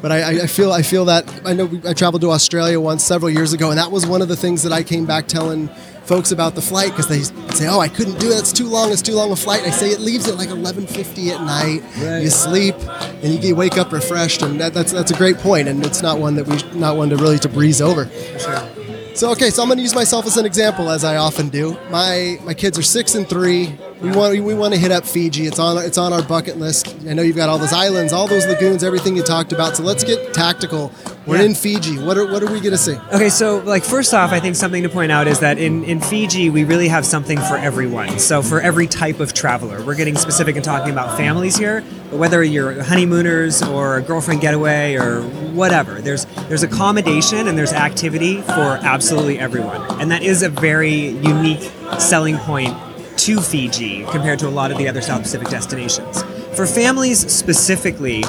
But 0.00 0.12
I, 0.12 0.42
I, 0.42 0.46
feel 0.46 0.72
I 0.72 0.82
feel 0.82 1.06
that 1.06 1.28
I 1.44 1.52
know 1.52 1.68
I 1.86 1.92
traveled 1.92 2.22
to 2.22 2.30
Australia 2.30 2.80
once 2.80 3.04
several 3.04 3.30
years 3.30 3.52
ago, 3.52 3.70
and 3.70 3.78
that 3.78 3.90
was 3.90 4.06
one 4.06 4.22
of 4.22 4.28
the 4.28 4.36
things 4.36 4.62
that 4.62 4.72
I 4.72 4.82
came 4.82 5.06
back 5.06 5.26
telling 5.26 5.68
folks 6.04 6.32
about 6.32 6.54
the 6.54 6.62
flight 6.62 6.90
because 6.90 7.08
they 7.08 7.22
say, 7.54 7.66
"Oh, 7.68 7.80
I 7.80 7.88
couldn't 7.88 8.18
do 8.18 8.30
it. 8.30 8.38
It's 8.38 8.52
too 8.52 8.68
long. 8.68 8.92
It's 8.92 9.02
too 9.02 9.14
long 9.14 9.30
a 9.32 9.36
flight." 9.36 9.62
I 9.62 9.70
say 9.70 9.90
it 9.90 10.00
leaves 10.00 10.28
at 10.28 10.36
like 10.36 10.48
11:50 10.48 11.30
at 11.30 11.42
night. 11.42 11.82
Right. 12.00 12.22
You 12.22 12.30
sleep 12.30 12.76
and 13.22 13.42
you 13.42 13.54
wake 13.54 13.76
up 13.76 13.92
refreshed, 13.92 14.42
and 14.42 14.60
that, 14.60 14.72
that's 14.72 14.92
that's 14.92 15.10
a 15.10 15.16
great 15.16 15.38
point, 15.38 15.68
and 15.68 15.84
it's 15.84 16.02
not 16.02 16.18
one 16.18 16.36
that 16.36 16.46
we 16.46 16.78
not 16.78 16.96
one 16.96 17.10
to 17.10 17.16
really 17.16 17.38
to 17.40 17.48
breeze 17.48 17.80
over. 17.80 18.08
Sure. 18.38 18.77
So 19.18 19.32
okay, 19.32 19.50
so 19.50 19.62
I'm 19.62 19.68
going 19.68 19.78
to 19.78 19.82
use 19.82 19.96
myself 19.96 20.26
as 20.26 20.36
an 20.36 20.46
example, 20.46 20.88
as 20.90 21.02
I 21.02 21.16
often 21.16 21.48
do. 21.48 21.76
My 21.90 22.38
my 22.44 22.54
kids 22.54 22.78
are 22.78 22.84
six 22.84 23.16
and 23.16 23.28
three. 23.28 23.76
We 24.00 24.12
want 24.12 24.40
we 24.40 24.54
want 24.54 24.74
to 24.74 24.78
hit 24.78 24.92
up 24.92 25.04
Fiji. 25.04 25.48
It's 25.48 25.58
on 25.58 25.76
it's 25.84 25.98
on 25.98 26.12
our 26.12 26.22
bucket 26.22 26.58
list. 26.58 26.94
I 27.04 27.14
know 27.14 27.22
you've 27.22 27.34
got 27.34 27.48
all 27.48 27.58
those 27.58 27.72
islands, 27.72 28.12
all 28.12 28.28
those 28.28 28.46
lagoons, 28.46 28.84
everything 28.84 29.16
you 29.16 29.24
talked 29.24 29.52
about. 29.52 29.76
So 29.76 29.82
let's 29.82 30.04
get 30.04 30.32
tactical. 30.32 30.92
We're 31.28 31.36
yeah. 31.36 31.42
in 31.42 31.54
Fiji. 31.54 31.98
What 31.98 32.16
are 32.16 32.26
what 32.26 32.42
are 32.42 32.50
we 32.50 32.58
going 32.58 32.72
to 32.72 32.78
see? 32.78 32.96
Okay, 33.12 33.28
so 33.28 33.58
like 33.58 33.84
first 33.84 34.14
off, 34.14 34.32
I 34.32 34.40
think 34.40 34.56
something 34.56 34.82
to 34.82 34.88
point 34.88 35.12
out 35.12 35.28
is 35.28 35.40
that 35.40 35.58
in 35.58 35.84
in 35.84 36.00
Fiji 36.00 36.48
we 36.48 36.64
really 36.64 36.88
have 36.88 37.04
something 37.04 37.36
for 37.36 37.58
everyone. 37.58 38.18
So 38.18 38.40
for 38.40 38.62
every 38.62 38.86
type 38.86 39.20
of 39.20 39.34
traveler, 39.34 39.84
we're 39.84 39.94
getting 39.94 40.16
specific 40.16 40.56
and 40.56 40.64
talking 40.64 40.90
about 40.90 41.18
families 41.18 41.58
here. 41.58 41.84
But 42.10 42.18
whether 42.18 42.42
you're 42.42 42.82
honeymooners 42.82 43.62
or 43.62 43.98
a 43.98 44.02
girlfriend 44.02 44.40
getaway 44.40 44.94
or 44.94 45.20
whatever, 45.52 46.00
there's 46.00 46.24
there's 46.48 46.62
accommodation 46.62 47.46
and 47.46 47.58
there's 47.58 47.74
activity 47.74 48.40
for 48.40 48.78
absolutely 48.80 49.38
everyone, 49.38 50.00
and 50.00 50.10
that 50.10 50.22
is 50.22 50.42
a 50.42 50.48
very 50.48 51.08
unique 51.08 51.70
selling 51.98 52.38
point 52.38 52.74
to 53.18 53.38
Fiji 53.42 54.04
compared 54.04 54.38
to 54.38 54.48
a 54.48 54.50
lot 54.50 54.70
of 54.70 54.78
the 54.78 54.88
other 54.88 55.02
South 55.02 55.20
Pacific 55.20 55.48
destinations. 55.48 56.22
For 56.56 56.66
families 56.66 57.30
specifically, 57.30 58.24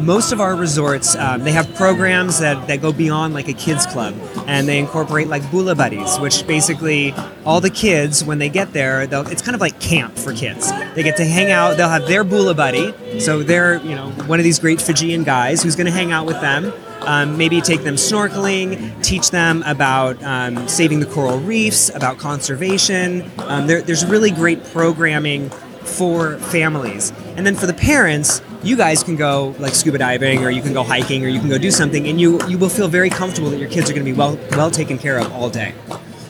most 0.00 0.32
of 0.32 0.40
our 0.40 0.56
resorts 0.56 1.14
um, 1.16 1.42
they 1.44 1.52
have 1.52 1.72
programs 1.74 2.38
that, 2.38 2.66
that 2.66 2.80
go 2.80 2.92
beyond 2.92 3.34
like 3.34 3.48
a 3.48 3.52
kids 3.52 3.86
club 3.86 4.14
and 4.46 4.66
they 4.66 4.78
incorporate 4.78 5.28
like 5.28 5.48
bula 5.50 5.74
buddies 5.74 6.18
which 6.18 6.46
basically 6.46 7.12
all 7.44 7.60
the 7.60 7.70
kids 7.70 8.24
when 8.24 8.38
they 8.38 8.48
get 8.48 8.72
there 8.72 9.02
it's 9.02 9.42
kind 9.42 9.54
of 9.54 9.60
like 9.60 9.78
camp 9.80 10.16
for 10.16 10.32
kids 10.32 10.70
they 10.94 11.02
get 11.02 11.16
to 11.16 11.24
hang 11.24 11.50
out 11.50 11.76
they'll 11.76 11.88
have 11.88 12.06
their 12.06 12.24
bula 12.24 12.54
buddy 12.54 13.20
so 13.20 13.42
they're 13.42 13.76
you 13.82 13.94
know 13.94 14.10
one 14.26 14.40
of 14.40 14.44
these 14.44 14.58
great 14.58 14.80
fijian 14.80 15.22
guys 15.22 15.62
who's 15.62 15.76
going 15.76 15.86
to 15.86 15.92
hang 15.92 16.12
out 16.12 16.26
with 16.26 16.40
them 16.40 16.72
um, 17.02 17.38
maybe 17.38 17.62
take 17.62 17.82
them 17.82 17.94
snorkeling, 17.94 19.02
teach 19.02 19.30
them 19.30 19.62
about 19.64 20.22
um, 20.22 20.68
saving 20.68 21.00
the 21.00 21.06
coral 21.06 21.38
reefs, 21.38 21.88
about 21.94 22.18
conservation. 22.18 23.30
Um, 23.38 23.66
there, 23.66 23.80
there's 23.80 24.04
really 24.04 24.30
great 24.30 24.62
programming 24.64 25.48
for 25.48 26.38
families. 26.38 27.12
And 27.36 27.46
then 27.46 27.54
for 27.54 27.66
the 27.66 27.74
parents, 27.74 28.42
you 28.62 28.76
guys 28.76 29.02
can 29.02 29.16
go 29.16 29.54
like 29.58 29.74
scuba 29.74 29.98
diving 29.98 30.44
or 30.44 30.50
you 30.50 30.62
can 30.62 30.72
go 30.72 30.82
hiking 30.82 31.24
or 31.24 31.28
you 31.28 31.40
can 31.40 31.48
go 31.48 31.58
do 31.58 31.70
something 31.70 32.06
and 32.06 32.20
you 32.20 32.40
you 32.46 32.58
will 32.58 32.68
feel 32.68 32.88
very 32.88 33.10
comfortable 33.10 33.50
that 33.50 33.58
your 33.58 33.68
kids 33.68 33.90
are 33.90 33.94
going 33.94 34.04
to 34.04 34.10
be 34.10 34.16
well 34.16 34.38
well 34.52 34.70
taken 34.70 34.98
care 34.98 35.18
of 35.18 35.32
all 35.32 35.50
day. 35.50 35.74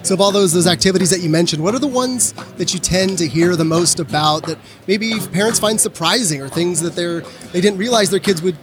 So 0.03 0.15
of 0.15 0.21
all 0.21 0.33
those 0.33 0.53
those 0.53 0.67
activities 0.67 1.11
that 1.11 1.21
you 1.21 1.29
mentioned, 1.29 1.63
what 1.63 1.75
are 1.75 1.79
the 1.79 1.87
ones 1.87 2.33
that 2.57 2.73
you 2.73 2.81
tend 2.81 3.19
to 3.19 3.29
hear 3.29 3.57
the 3.57 3.65
most 3.65 4.01
about 4.01 4.47
that 4.47 4.59
maybe 4.87 5.15
parents 5.33 5.59
find 5.59 5.81
surprising 5.81 6.41
or 6.41 6.49
things 6.49 6.81
that 6.81 6.95
they're 6.95 7.21
they 7.53 7.61
didn't 7.61 7.79
realize 7.79 8.11
their 8.11 8.21
kids 8.21 8.41
would 8.43 8.57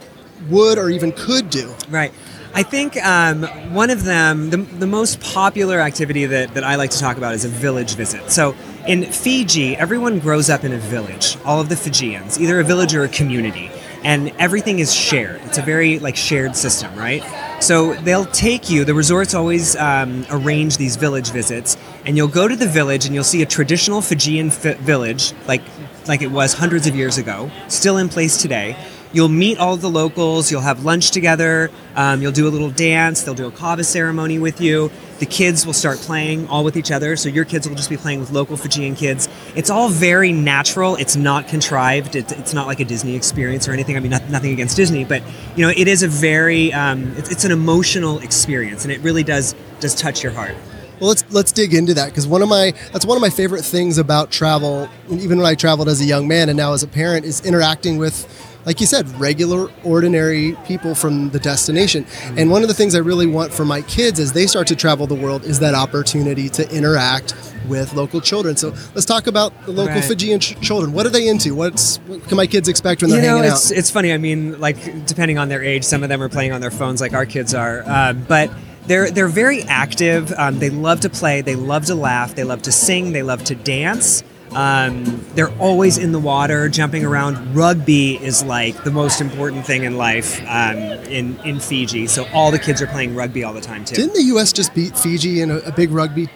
would 0.48 0.78
or 0.78 0.90
even 0.90 1.12
could 1.12 1.50
do. 1.50 1.74
Right. 1.88 2.12
I 2.54 2.62
think 2.62 2.96
um, 3.04 3.42
one 3.74 3.90
of 3.90 4.04
them, 4.04 4.50
the, 4.50 4.56
the 4.56 4.86
most 4.86 5.20
popular 5.20 5.80
activity 5.80 6.24
that, 6.26 6.54
that 6.54 6.64
I 6.64 6.76
like 6.76 6.90
to 6.90 6.98
talk 6.98 7.16
about 7.16 7.34
is 7.34 7.44
a 7.44 7.48
village 7.48 7.94
visit. 7.94 8.30
So 8.30 8.56
in 8.88 9.04
Fiji, 9.04 9.76
everyone 9.76 10.18
grows 10.18 10.48
up 10.48 10.64
in 10.64 10.72
a 10.72 10.78
village, 10.78 11.36
all 11.44 11.60
of 11.60 11.68
the 11.68 11.76
Fijians, 11.76 12.40
either 12.40 12.58
a 12.58 12.64
village 12.64 12.94
or 12.94 13.04
a 13.04 13.08
community, 13.08 13.70
and 14.02 14.32
everything 14.38 14.78
is 14.78 14.94
shared. 14.94 15.42
It's 15.44 15.58
a 15.58 15.62
very 15.62 15.98
like 15.98 16.16
shared 16.16 16.56
system, 16.56 16.96
right? 16.96 17.22
So 17.62 17.92
they'll 17.92 18.24
take 18.24 18.70
you. 18.70 18.86
The 18.86 18.94
resorts 18.94 19.34
always 19.34 19.76
um, 19.76 20.24
arrange 20.30 20.78
these 20.78 20.96
village 20.96 21.32
visits, 21.32 21.76
and 22.06 22.16
you'll 22.16 22.28
go 22.28 22.48
to 22.48 22.56
the 22.56 22.66
village 22.66 23.04
and 23.04 23.14
you'll 23.14 23.24
see 23.24 23.42
a 23.42 23.46
traditional 23.46 24.00
Fijian 24.00 24.48
fi- 24.48 24.72
village, 24.72 25.34
like 25.46 25.60
like 26.06 26.22
it 26.22 26.30
was 26.30 26.54
hundreds 26.54 26.86
of 26.86 26.96
years 26.96 27.18
ago, 27.18 27.50
still 27.68 27.98
in 27.98 28.08
place 28.08 28.40
today 28.40 28.74
you'll 29.12 29.28
meet 29.28 29.58
all 29.58 29.76
the 29.76 29.88
locals. 29.88 30.50
You'll 30.50 30.60
have 30.60 30.84
lunch 30.84 31.10
together. 31.10 31.70
Um, 31.96 32.22
you'll 32.22 32.32
do 32.32 32.46
a 32.48 32.50
little 32.50 32.70
dance. 32.70 33.22
They'll 33.22 33.34
do 33.34 33.46
a 33.46 33.50
kava 33.50 33.84
ceremony 33.84 34.38
with 34.38 34.60
you. 34.60 34.90
The 35.18 35.26
kids 35.26 35.66
will 35.66 35.72
start 35.72 35.98
playing 35.98 36.46
all 36.48 36.62
with 36.62 36.76
each 36.76 36.92
other. 36.92 37.16
So 37.16 37.28
your 37.28 37.44
kids 37.44 37.68
will 37.68 37.74
just 37.74 37.90
be 37.90 37.96
playing 37.96 38.20
with 38.20 38.30
local 38.30 38.56
Fijian 38.56 38.94
kids. 38.94 39.28
It's 39.56 39.70
all 39.70 39.88
very 39.88 40.32
natural. 40.32 40.94
It's 40.96 41.16
not 41.16 41.48
contrived. 41.48 42.14
It, 42.14 42.30
it's 42.32 42.54
not 42.54 42.66
like 42.66 42.80
a 42.80 42.84
Disney 42.84 43.16
experience 43.16 43.66
or 43.66 43.72
anything. 43.72 43.96
I 43.96 44.00
mean, 44.00 44.12
not, 44.12 44.28
nothing 44.30 44.52
against 44.52 44.76
Disney, 44.76 45.04
but 45.04 45.22
you 45.56 45.66
know, 45.66 45.72
it 45.76 45.88
is 45.88 46.02
a 46.02 46.08
very 46.08 46.72
um, 46.72 47.14
it's, 47.16 47.30
it's 47.30 47.44
an 47.44 47.50
emotional 47.50 48.20
experience, 48.20 48.84
and 48.84 48.92
it 48.92 49.00
really 49.00 49.24
does 49.24 49.54
does 49.80 49.94
touch 49.94 50.22
your 50.22 50.32
heart. 50.32 50.54
Well, 51.00 51.08
let's 51.10 51.24
let's 51.30 51.52
dig 51.52 51.74
into 51.74 51.94
that 51.94 52.06
because 52.06 52.26
one 52.26 52.42
of 52.42 52.48
my 52.48 52.72
that's 52.92 53.06
one 53.06 53.16
of 53.16 53.20
my 53.20 53.30
favorite 53.30 53.64
things 53.64 53.98
about 53.98 54.32
travel. 54.32 54.88
Even 55.10 55.38
when 55.38 55.46
I 55.46 55.54
traveled 55.54 55.88
as 55.88 56.00
a 56.00 56.04
young 56.04 56.26
man 56.26 56.48
and 56.48 56.56
now 56.56 56.72
as 56.72 56.82
a 56.82 56.88
parent, 56.88 57.24
is 57.24 57.44
interacting 57.44 57.98
with, 57.98 58.26
like 58.64 58.80
you 58.80 58.86
said, 58.86 59.08
regular, 59.18 59.70
ordinary 59.84 60.56
people 60.66 60.94
from 60.94 61.30
the 61.30 61.38
destination. 61.38 62.04
And 62.36 62.50
one 62.50 62.62
of 62.62 62.68
the 62.68 62.74
things 62.74 62.94
I 62.94 62.98
really 62.98 63.26
want 63.26 63.52
for 63.52 63.64
my 63.64 63.82
kids 63.82 64.20
as 64.20 64.32
they 64.32 64.46
start 64.46 64.66
to 64.68 64.76
travel 64.76 65.06
the 65.06 65.14
world 65.14 65.44
is 65.44 65.60
that 65.60 65.74
opportunity 65.74 66.48
to 66.50 66.70
interact 66.74 67.34
with 67.66 67.92
local 67.94 68.20
children. 68.20 68.56
So 68.56 68.70
let's 68.94 69.04
talk 69.04 69.26
about 69.26 69.52
the 69.66 69.72
local 69.72 69.94
Right. 69.94 70.04
Fijian 70.04 70.40
ch- 70.40 70.60
children. 70.60 70.92
What 70.92 71.06
are 71.06 71.10
they 71.10 71.28
into? 71.28 71.54
What's 71.54 71.96
what 72.06 72.26
can 72.28 72.36
my 72.36 72.46
kids 72.46 72.68
expect 72.68 73.02
when 73.02 73.10
they're 73.10 73.20
you 73.20 73.26
know, 73.26 73.36
hanging 73.36 73.50
it's 73.52 73.70
out? 73.72 73.78
it's 73.78 73.90
funny. 73.90 74.12
I 74.12 74.18
mean, 74.18 74.58
like 74.60 75.06
depending 75.06 75.38
on 75.38 75.48
their 75.48 75.62
age, 75.62 75.84
some 75.84 76.02
of 76.02 76.08
them 76.08 76.22
are 76.22 76.28
playing 76.28 76.52
on 76.52 76.60
their 76.60 76.70
phones, 76.70 77.00
like 77.00 77.12
our 77.14 77.26
kids 77.26 77.54
are. 77.54 77.82
Um, 77.86 78.24
but 78.28 78.50
they're 78.86 79.10
they're 79.10 79.28
very 79.28 79.62
active. 79.64 80.32
Um, 80.36 80.58
they 80.58 80.70
love 80.70 81.00
to 81.00 81.10
play. 81.10 81.42
They 81.42 81.56
love 81.56 81.86
to 81.86 81.94
laugh. 81.94 82.34
They 82.34 82.44
love 82.44 82.62
to 82.62 82.72
sing. 82.72 83.12
They 83.12 83.22
love 83.22 83.44
to 83.44 83.54
dance. 83.54 84.22
Um, 84.52 85.24
they're 85.34 85.56
always 85.58 85.98
in 85.98 86.12
the 86.12 86.18
water, 86.18 86.68
jumping 86.68 87.04
around. 87.04 87.54
Rugby 87.54 88.16
is 88.16 88.42
like 88.42 88.82
the 88.84 88.90
most 88.90 89.20
important 89.20 89.66
thing 89.66 89.84
in 89.84 89.96
life 89.96 90.40
um, 90.48 90.78
in 90.78 91.38
in 91.44 91.60
Fiji. 91.60 92.06
So 92.06 92.26
all 92.32 92.50
the 92.50 92.58
kids 92.58 92.80
are 92.80 92.86
playing 92.86 93.14
rugby 93.14 93.44
all 93.44 93.52
the 93.52 93.60
time 93.60 93.84
too. 93.84 93.96
Didn't 93.96 94.14
the 94.14 94.24
U.S. 94.24 94.52
just 94.52 94.74
beat 94.74 94.96
Fiji 94.96 95.40
in 95.40 95.50
a, 95.50 95.58
a 95.58 95.72
big 95.72 95.90
rugby 95.90 96.28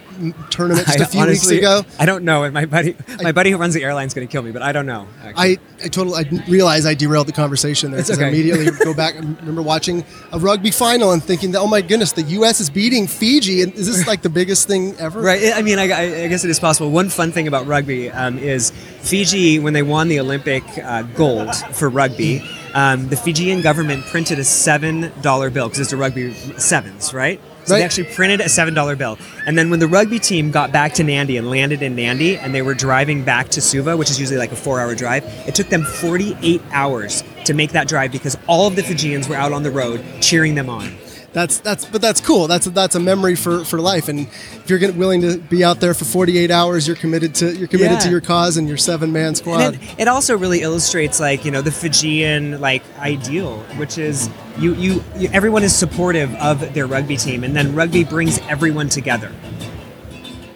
tournament 0.50 0.87
just 0.87 0.99
a 0.99 1.02
I 1.02 1.07
few 1.07 1.21
honestly- 1.21 1.57
weeks 1.57 1.66
ago? 1.66 1.83
I 1.99 2.07
don't 2.07 2.25
know. 2.25 2.45
And 2.45 2.54
my 2.54 2.66
buddy, 2.66 2.97
my 3.23 3.33
buddy 3.33 3.50
who 3.50 3.57
runs 3.57 3.75
the 3.75 3.83
airline's 3.85 4.14
going 4.14 4.26
to 4.26 4.31
kill 4.31 4.42
me, 4.42 4.50
but 4.52 4.62
I 4.62 4.73
don't 4.73 4.87
know. 4.87 5.07
actually. 5.23 5.59
I, 5.59 5.85
I 5.85 5.88
totally 5.88 6.25
I 6.25 6.45
realize 6.49 6.87
I 6.87 6.95
derailed 6.95 7.26
the 7.28 7.33
conversation 7.33 7.90
there 7.90 8.00
because 8.02 8.19
I 8.21 8.28
immediately 8.28 8.71
go 8.85 8.95
back 8.95 9.16
and 9.16 9.37
remember 9.40 9.62
watching 9.62 10.04
a 10.33 10.38
rugby 10.38 10.71
final 10.71 11.12
and 11.12 11.23
thinking 11.23 11.52
that 11.52 11.61
oh 11.61 11.66
my 11.66 11.81
goodness 11.81 12.12
the 12.12 12.23
U.S. 12.23 12.61
is 12.61 12.71
beating 12.71 13.07
Fiji 13.07 13.62
and 13.62 13.73
is 13.75 13.87
this 13.87 14.07
like 14.12 14.23
the 14.23 14.28
biggest 14.31 14.69
thing 14.69 14.95
ever? 14.99 15.21
Right. 15.21 15.52
I 15.54 15.62
mean, 15.62 15.78
I, 15.78 15.85
I 16.25 16.28
guess 16.28 16.45
it 16.45 16.50
is 16.50 16.61
possible. 16.61 16.90
One 16.90 17.09
fun 17.09 17.33
thing 17.33 17.49
about 17.49 17.66
rugby 17.66 18.11
um, 18.11 18.38
is 18.38 18.71
Fiji, 18.71 19.59
when 19.59 19.73
they 19.73 19.83
won 19.83 20.09
the 20.09 20.21
Olympic 20.21 20.62
uh, 20.78 21.02
gold 21.02 21.54
for 21.73 21.88
rugby, 21.88 22.42
um, 22.75 23.09
the 23.09 23.16
Fijian 23.16 23.61
government 23.61 24.04
printed 24.07 24.38
a 24.38 24.45
seven 24.45 25.12
dollar 25.21 25.50
bill 25.50 25.69
because 25.69 25.81
it's 25.81 25.92
a 25.92 25.97
rugby 25.97 26.33
sevens, 26.59 27.12
right? 27.12 27.40
So 27.64 27.75
Right. 27.75 27.78
they 27.78 27.85
actually 27.85 28.04
printed 28.14 28.40
a 28.40 28.49
seven 28.49 28.75
dollar 28.75 28.97
bill. 28.97 29.19
And 29.47 29.57
then 29.57 29.71
when 29.71 29.78
the 29.78 29.87
rugby 29.87 30.19
team 30.19 30.50
got 30.50 30.73
back 30.73 30.95
to 30.95 31.04
Nadi 31.04 31.38
and 31.38 31.49
landed 31.49 31.83
in 31.83 31.95
Nadi, 31.95 32.38
and 32.42 32.54
they 32.54 32.62
were 32.62 32.75
driving 32.75 33.23
back 33.23 33.49
to 33.50 33.61
Suva, 33.61 33.97
which 33.97 34.11
is 34.11 34.19
usually 34.19 34.38
like 34.38 34.52
a 34.52 34.57
four 34.57 34.81
hour 34.81 34.95
drive, 34.95 35.25
it 35.47 35.54
took 35.54 35.69
them 35.69 35.85
forty 35.85 36.37
eight 36.42 36.62
hours 36.73 37.23
to 37.45 37.54
make 37.54 37.73
that 37.73 37.88
drive 37.88 38.11
because 38.12 38.37
all 38.47 38.66
of 38.66 38.76
the 38.76 38.83
Fijians 38.83 39.28
were 39.28 39.37
out 39.37 39.52
on 39.52 39.62
the 39.62 39.71
road 39.71 40.04
cheering 40.21 40.54
them 40.54 40.69
on. 40.69 40.90
That's 41.33 41.59
that's 41.59 41.87
but 41.87 42.03
that's 42.03 42.21
cool. 42.21 42.47
That's 42.47 42.67
that's 42.67 42.95
a 42.95 43.01
memory 43.01 43.37
for, 43.37 43.65
for 43.65 43.79
life. 43.79 44.09
And 44.09 44.21
if 44.21 44.69
you're 44.69 44.79
gonna, 44.79 44.93
willing 44.93 45.23
to 45.23 45.39
be 45.39 45.65
out 45.65 45.81
there 45.81 45.95
for 45.95 46.05
48 46.05 46.51
hours, 46.51 46.87
you're 46.87 46.97
committed 46.97 47.35
to 47.37 47.55
you're 47.57 47.69
committed 47.69 48.01
to 48.01 48.11
your 48.11 48.21
cause 48.21 48.59
and 48.59 48.69
your 48.69 48.77
seven 48.77 49.12
man 49.12 49.35
squad. 49.35 49.61
And 49.61 49.75
it, 49.77 50.01
it 50.01 50.09
also 50.09 50.37
really 50.37 50.61
illustrates 50.61 51.21
like 51.21 51.45
you 51.47 51.51
know 51.51 51.62
the 51.62 51.73
Fijian 51.73 52.61
like 52.61 52.83
ideal, 52.99 53.61
which 53.77 53.97
is 53.97 54.29
you, 54.59 54.75
you 54.75 55.03
you 55.17 55.31
everyone 55.33 55.62
is 55.62 55.75
supportive 55.75 56.35
of 56.35 56.75
their 56.75 56.87
rugby 56.87 57.17
team, 57.17 57.45
and 57.45 57.57
then 57.57 57.75
rugby 57.75 58.05
brings 58.05 58.39
everyone 58.41 58.91
together. 58.91 59.33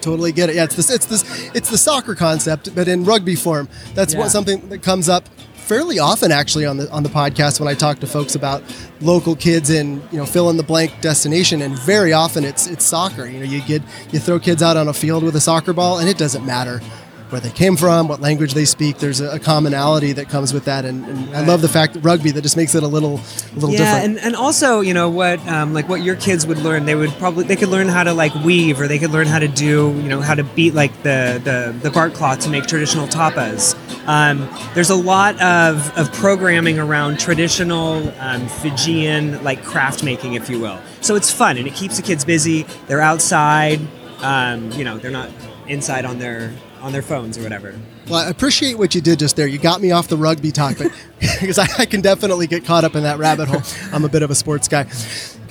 Totally 0.01 0.31
get 0.31 0.49
it. 0.51 0.55
Yeah, 0.57 0.65
it's 0.65 0.75
this 0.75 0.91
it's 0.91 1.07
this 1.07 1.49
it's 1.55 1.71
the 1.71 1.77
soccer 1.77 2.13
concept, 2.13 2.75
but 2.75 2.87
in 2.87 3.03
rugby 3.03 3.35
form. 3.35 3.67
That's 3.95 4.13
Yeah. 4.13 4.19
what 4.19 4.31
something 4.31 4.69
that 4.69 4.83
comes 4.83 5.09
up 5.09 5.27
fairly 5.67 5.99
often 5.99 6.31
actually 6.31 6.65
on 6.65 6.77
the 6.77 6.89
on 6.91 7.03
the 7.03 7.09
podcast 7.09 7.59
when 7.59 7.67
I 7.67 7.73
talk 7.73 7.99
to 7.99 8.07
folks 8.07 8.35
about 8.35 8.63
local 9.01 9.35
kids 9.35 9.69
in 9.69 10.01
you 10.11 10.17
know 10.17 10.25
fill 10.25 10.49
in 10.49 10.57
the 10.57 10.63
blank 10.63 11.01
destination, 11.01 11.61
and 11.61 11.77
very 11.79 12.13
often 12.13 12.45
it's 12.45 12.67
it's 12.67 12.85
soccer. 12.85 13.25
You 13.25 13.39
know, 13.39 13.45
you 13.45 13.61
get 13.61 13.81
you 14.11 14.19
throw 14.19 14.39
kids 14.39 14.63
out 14.63 14.77
on 14.77 14.87
a 14.87 14.93
field 14.93 15.23
with 15.23 15.35
a 15.35 15.41
soccer 15.41 15.73
ball, 15.73 15.99
and 15.99 16.07
it 16.09 16.17
doesn't 16.17 16.45
matter 16.45 16.81
where 17.29 17.41
they 17.41 17.49
came 17.49 17.75
from, 17.75 18.07
what 18.07 18.21
language 18.21 18.53
they 18.53 18.65
speak. 18.65 18.97
There's 18.97 19.21
a, 19.21 19.31
a 19.31 19.39
commonality 19.39 20.13
that 20.13 20.29
comes 20.29 20.53
with 20.53 20.65
that, 20.65 20.85
and, 20.85 21.05
and 21.05 21.35
I 21.35 21.45
love 21.45 21.61
the 21.61 21.67
fact 21.67 21.93
that 21.93 22.01
rugby 22.01 22.31
that 22.31 22.41
just 22.41 22.57
makes 22.57 22.75
it 22.75 22.83
a 22.83 22.87
little 22.87 23.19
a 23.19 23.55
little 23.55 23.71
yeah, 23.71 23.77
different. 23.77 24.17
and, 24.17 24.19
and 24.19 24.35
also 24.35 24.81
you 24.81 24.93
know 24.93 25.09
what 25.09 25.45
um, 25.47 25.73
like 25.73 25.89
what 25.89 26.01
your 26.01 26.15
kids 26.15 26.45
would 26.47 26.59
learn, 26.59 26.85
they 26.85 26.95
would 26.95 27.11
probably 27.11 27.43
they 27.43 27.55
could 27.55 27.69
learn 27.69 27.87
how 27.87 28.03
to 28.03 28.13
like 28.13 28.33
weave, 28.35 28.79
or 28.79 28.87
they 28.87 28.99
could 28.99 29.11
learn 29.11 29.27
how 29.27 29.39
to 29.39 29.47
do 29.47 29.93
you 29.97 30.09
know 30.09 30.21
how 30.21 30.35
to 30.35 30.43
beat 30.43 30.73
like 30.73 30.93
the 31.03 31.41
the, 31.43 31.77
the 31.81 31.91
bark 31.91 32.13
cloth 32.13 32.39
to 32.41 32.49
make 32.49 32.65
traditional 32.67 33.07
tapas. 33.07 33.75
Um, 34.07 34.49
there's 34.73 34.89
a 34.89 34.95
lot 34.95 35.39
of, 35.41 35.95
of 35.97 36.11
programming 36.13 36.79
around 36.79 37.19
traditional 37.19 38.09
um, 38.19 38.47
Fijian 38.47 39.43
like 39.43 39.63
craft 39.63 40.01
making, 40.01 40.35
if 40.35 40.49
you 40.49 40.59
will. 40.59 40.79
So 41.01 41.15
it's 41.15 41.29
fun 41.29 41.57
and 41.57 41.67
it 41.67 41.73
keeps 41.73 41.97
the 41.97 42.03
kids 42.03 42.23
busy. 42.23 42.63
They're 42.87 43.01
outside. 43.01 43.81
Um, 44.19 44.71
you 44.71 44.85
know, 44.85 44.97
they're 44.97 45.11
not 45.11 45.29
inside 45.67 46.05
on 46.05 46.19
their 46.19 46.53
on 46.81 46.91
their 46.91 47.01
phones 47.01 47.37
or 47.37 47.43
whatever. 47.43 47.73
Well, 48.07 48.25
I 48.25 48.29
appreciate 48.29 48.77
what 48.77 48.95
you 48.95 49.01
did 49.01 49.19
just 49.19 49.35
there. 49.35 49.47
You 49.47 49.57
got 49.57 49.81
me 49.81 49.91
off 49.91 50.07
the 50.07 50.17
rugby 50.17 50.51
talk, 50.51 50.77
but 50.77 50.91
because 51.19 51.59
I, 51.59 51.67
I 51.79 51.85
can 51.85 52.01
definitely 52.01 52.47
get 52.47 52.65
caught 52.65 52.83
up 52.83 52.95
in 52.95 53.03
that 53.03 53.17
rabbit 53.17 53.47
hole. 53.47 53.61
I'm 53.93 54.03
a 54.05 54.09
bit 54.09 54.21
of 54.23 54.31
a 54.31 54.35
sports 54.35 54.67
guy. 54.67 54.83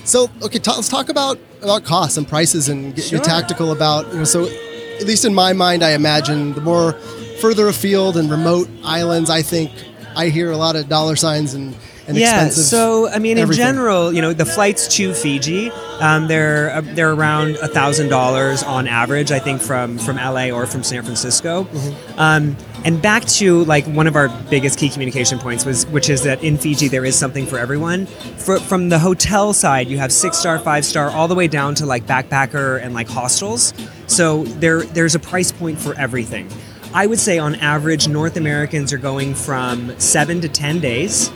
So, 0.03 0.29
okay, 0.41 0.59
ta 0.59 0.73
let's 0.75 0.87
talk 0.89 1.09
about 1.09 1.37
about 1.61 1.83
costs 1.83 2.17
and 2.17 2.27
prices 2.27 2.69
and 2.69 2.95
get 2.95 3.05
Sure. 3.05 3.19
tactical 3.19 3.71
about. 3.71 4.07
You 4.13 4.19
know, 4.19 4.23
so 4.23 4.45
at 4.45 5.03
least 5.05 5.25
in 5.25 5.33
my 5.33 5.53
mind, 5.53 5.83
I 5.83 5.91
imagine 5.91 6.53
the 6.53 6.61
more 6.61 6.93
further 7.41 7.67
afield 7.67 8.17
and 8.17 8.31
remote 8.31 8.69
islands, 8.83 9.29
I 9.29 9.41
think 9.41 9.71
I 10.15 10.29
hear 10.29 10.49
a 10.51 10.57
lot 10.57 10.75
of 10.75 10.87
dollar 10.89 11.15
signs 11.15 11.53
and 11.53 11.75
and 12.07 12.17
yeah. 12.17 12.35
expensive. 12.35 12.63
So 12.63 13.09
I 13.09 13.19
mean, 13.19 13.37
in 13.37 13.51
general, 13.51 14.13
you 14.13 14.21
know, 14.21 14.33
the 14.33 14.45
flights 14.45 14.87
to 14.95 15.13
Fiji, 15.13 15.69
um, 15.99 16.27
they're 16.27 16.71
uh, 16.71 16.81
they're 16.81 17.13
around 17.13 17.57
a 17.57 17.67
thousand 17.67 18.09
dollars 18.09 18.63
on 18.63 18.87
average. 18.87 19.31
I 19.31 19.39
think 19.39 19.61
from 19.61 19.97
from 19.97 20.17
LA 20.17 20.49
or 20.49 20.65
from 20.65 20.83
San 20.83 21.03
Francisco. 21.03 21.63
Mm-hmm. 21.65 22.19
Um, 22.19 22.55
and 22.85 23.01
back 23.01 23.25
to 23.25 23.65
like 23.65 23.85
one 23.87 24.07
of 24.07 24.15
our 24.15 24.29
biggest 24.49 24.79
key 24.79 24.89
communication 24.89 25.39
points 25.39 25.65
was, 25.65 25.85
which 25.87 26.09
is 26.09 26.23
that 26.23 26.43
in 26.43 26.57
Fiji 26.57 26.87
there 26.87 27.03
is 27.03 27.17
something 27.17 27.45
for 27.45 27.57
everyone. 27.57 28.05
For, 28.05 28.59
from 28.59 28.89
the 28.89 28.99
hotel 28.99 29.51
side, 29.51 29.87
you 29.87 29.97
have 29.97 30.11
six 30.11 30.37
star, 30.37 30.57
five 30.59 30.85
star, 30.85 31.09
all 31.09 31.27
the 31.27 31.35
way 31.35 31.47
down 31.47 31.75
to 31.75 31.85
like 31.85 32.05
backpacker 32.05 32.81
and 32.81 32.93
like 32.93 33.09
hostels. 33.09 33.73
So 34.07 34.43
there 34.43 34.83
there's 34.83 35.15
a 35.15 35.19
price 35.19 35.51
point 35.51 35.79
for 35.79 35.93
everything. 35.95 36.49
I 36.93 37.05
would 37.05 37.19
say 37.19 37.37
on 37.37 37.55
average, 37.55 38.07
North 38.07 38.37
Americans 38.37 38.93
are 38.93 38.97
going 38.97 39.35
from 39.35 39.99
seven 39.99 40.39
to 40.41 40.47
ten 40.47 40.79
days 40.79 41.29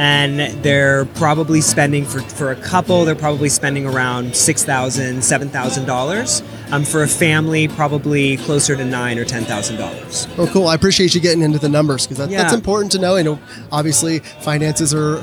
and 0.00 0.38
they're 0.62 1.06
probably 1.16 1.60
spending 1.60 2.04
for, 2.04 2.20
for 2.20 2.52
a 2.52 2.56
couple 2.56 3.04
they're 3.04 3.16
probably 3.16 3.48
spending 3.48 3.84
around 3.84 4.26
$6000 4.26 5.16
$7000 5.18 6.72
um, 6.72 6.84
for 6.84 7.02
a 7.02 7.08
family 7.08 7.66
probably 7.66 8.36
closer 8.38 8.76
to 8.76 8.84
nine 8.84 9.18
or 9.18 9.24
$10000 9.24 10.38
Oh, 10.38 10.46
cool. 10.52 10.68
I 10.68 10.74
appreciate 10.76 11.14
you 11.14 11.20
getting 11.20 11.42
into 11.42 11.58
the 11.58 11.68
numbers 11.68 12.06
because 12.06 12.18
that, 12.18 12.30
that's 12.30 12.54
important 12.54 12.92
to 12.92 12.98
know. 13.00 13.16
I 13.16 13.22
know, 13.22 13.40
obviously, 13.72 14.20
finances 14.20 14.94
are 14.94 15.18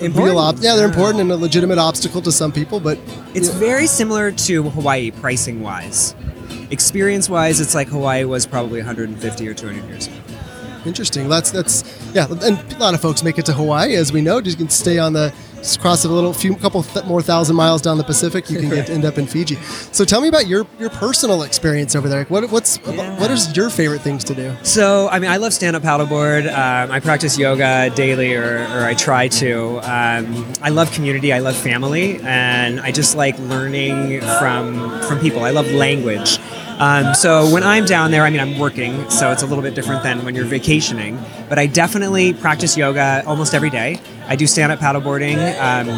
Important. 0.00 0.16
real 0.16 0.38
ob- 0.38 0.58
yeah, 0.58 0.74
they're 0.76 0.86
important 0.88 1.20
and 1.20 1.30
a 1.32 1.36
legitimate 1.36 1.78
obstacle 1.78 2.20
to 2.22 2.32
some 2.32 2.50
people, 2.52 2.80
but 2.80 2.98
it's 3.34 3.48
very 3.48 3.86
similar 3.86 4.30
to 4.32 4.64
hawaii 4.70 5.10
pricing 5.12 5.62
wise 5.62 6.14
experience 6.70 7.28
wise 7.30 7.60
it's 7.60 7.74
like 7.76 7.86
hawaii 7.88 8.24
was 8.24 8.44
probably 8.44 8.80
150 8.80 9.48
or 9.48 9.54
200 9.54 9.84
years 9.88 10.08
ago 10.08 10.16
Interesting. 10.86 11.28
That's 11.28 11.50
that's 11.50 11.82
yeah, 12.14 12.26
and 12.30 12.72
a 12.72 12.78
lot 12.78 12.94
of 12.94 13.00
folks 13.02 13.22
make 13.22 13.38
it 13.38 13.46
to 13.46 13.52
Hawaii, 13.52 13.94
as 13.96 14.12
we 14.12 14.20
know. 14.20 14.38
You 14.38 14.54
can 14.54 14.68
stay 14.68 14.98
on 14.98 15.12
the 15.12 15.32
just 15.56 15.80
cross 15.80 16.04
a 16.04 16.08
little 16.08 16.32
few 16.32 16.54
couple 16.54 16.82
th- 16.84 17.04
more 17.06 17.20
thousand 17.20 17.56
miles 17.56 17.82
down 17.82 17.98
the 17.98 18.04
Pacific. 18.04 18.48
You 18.50 18.58
can 18.60 18.68
get 18.70 18.88
end 18.96 19.04
up 19.04 19.18
in 19.18 19.26
Fiji. 19.26 19.56
So 19.90 20.04
tell 20.04 20.20
me 20.20 20.28
about 20.28 20.46
your 20.46 20.66
your 20.78 20.90
personal 20.90 21.42
experience 21.42 21.96
over 21.96 22.08
there. 22.08 22.20
Like, 22.20 22.30
What 22.30 22.50
what's 22.50 22.78
Yeah. 22.86 23.18
what 23.18 23.30
is 23.30 23.56
your 23.56 23.68
favorite 23.70 24.00
things 24.02 24.22
to 24.24 24.34
do? 24.34 24.54
So, 24.62 25.08
I 25.08 25.18
mean, 25.18 25.30
I 25.30 25.38
love 25.38 25.52
stand 25.52 25.74
up 25.74 25.82
paddleboard. 25.82 26.46
Um, 26.46 26.92
I 26.92 27.00
practice 27.00 27.36
yoga 27.36 27.90
daily, 27.96 28.34
or, 28.34 28.58
or 28.74 28.84
I 28.84 28.94
try 28.94 29.28
to. 29.28 29.78
Um, 29.78 30.46
I 30.62 30.68
love 30.70 30.92
community. 30.92 31.32
I 31.32 31.40
love 31.40 31.56
family, 31.56 32.20
and 32.22 32.80
I 32.80 32.92
just 32.92 33.16
like 33.16 33.36
learning 33.40 34.20
from 34.38 35.00
from 35.02 35.18
people. 35.18 35.42
I 35.42 35.50
love 35.50 35.66
language. 35.72 36.38
Um, 36.78 37.14
so 37.14 37.50
when 37.52 37.62
I'm 37.62 37.84
down 37.86 38.10
there, 38.10 38.22
I 38.22 38.30
mean, 38.30 38.40
I'm 38.40 38.58
working, 38.58 39.08
so 39.08 39.32
it's 39.32 39.42
a 39.42 39.46
little 39.46 39.62
bit 39.62 39.74
different 39.74 40.02
than 40.02 40.24
when 40.24 40.34
you're 40.34 40.44
vacationing. 40.44 41.18
But 41.48 41.58
I 41.58 41.66
definitely 41.66 42.34
practice 42.34 42.76
yoga 42.76 43.22
almost 43.26 43.54
every 43.54 43.70
day. 43.70 43.98
I 44.28 44.36
do 44.36 44.46
stand 44.46 44.72
up 44.72 44.78
paddleboarding 44.78 45.38
um, 45.60 45.88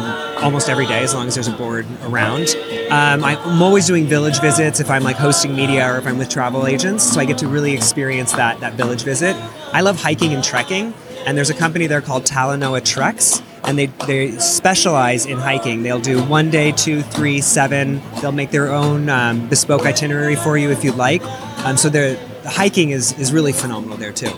almost 0.43 0.69
every 0.69 0.85
day, 0.85 1.03
as 1.03 1.13
long 1.13 1.27
as 1.27 1.35
there's 1.35 1.47
a 1.47 1.51
board 1.51 1.85
around. 2.03 2.55
Um, 2.89 3.23
I'm 3.23 3.61
always 3.61 3.87
doing 3.87 4.05
village 4.05 4.39
visits 4.39 4.79
if 4.79 4.89
I'm 4.89 5.03
like 5.03 5.17
hosting 5.17 5.55
media 5.55 5.91
or 5.91 5.97
if 5.97 6.07
I'm 6.07 6.17
with 6.17 6.29
travel 6.29 6.65
agents, 6.65 7.03
so 7.03 7.19
I 7.19 7.25
get 7.25 7.37
to 7.39 7.47
really 7.47 7.73
experience 7.73 8.31
that 8.33 8.59
that 8.61 8.73
village 8.73 9.03
visit. 9.03 9.35
I 9.73 9.81
love 9.81 10.01
hiking 10.01 10.33
and 10.33 10.43
trekking. 10.43 10.93
And 11.25 11.37
there's 11.37 11.49
a 11.49 11.53
company 11.53 11.87
there 11.87 12.01
called 12.01 12.23
Talanoa 12.23 12.83
Treks, 12.83 13.41
and 13.63 13.77
they, 13.77 13.87
they 14.07 14.37
specialize 14.39 15.25
in 15.25 15.37
hiking. 15.37 15.83
They'll 15.83 15.99
do 15.99 16.23
one 16.23 16.49
day, 16.49 16.71
two, 16.71 17.01
three, 17.01 17.41
seven. 17.41 18.01
They'll 18.21 18.31
make 18.31 18.51
their 18.51 18.71
own 18.71 19.09
um, 19.09 19.49
bespoke 19.49 19.85
itinerary 19.85 20.35
for 20.35 20.57
you 20.57 20.71
if 20.71 20.83
you'd 20.83 20.95
like. 20.95 21.23
Um, 21.65 21.77
so 21.77 21.89
the 21.89 22.19
hiking 22.45 22.91
is, 22.91 23.17
is 23.19 23.31
really 23.31 23.53
phenomenal 23.53 23.97
there 23.97 24.13
too. 24.13 24.31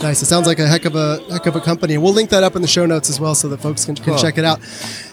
Nice. 0.00 0.20
It 0.22 0.26
sounds 0.26 0.46
like 0.46 0.58
a 0.58 0.66
heck 0.66 0.84
of 0.84 0.94
a 0.94 1.20
heck 1.30 1.46
of 1.46 1.56
a 1.56 1.60
company. 1.60 1.96
We'll 1.96 2.12
link 2.12 2.30
that 2.30 2.42
up 2.44 2.54
in 2.54 2.62
the 2.62 2.68
show 2.68 2.84
notes 2.84 3.08
as 3.08 3.18
well, 3.18 3.34
so 3.34 3.48
that 3.48 3.58
folks 3.60 3.84
can, 3.86 3.94
can 3.94 4.04
Cool. 4.04 4.18
check 4.18 4.36
it 4.36 4.44
out. 4.44 4.62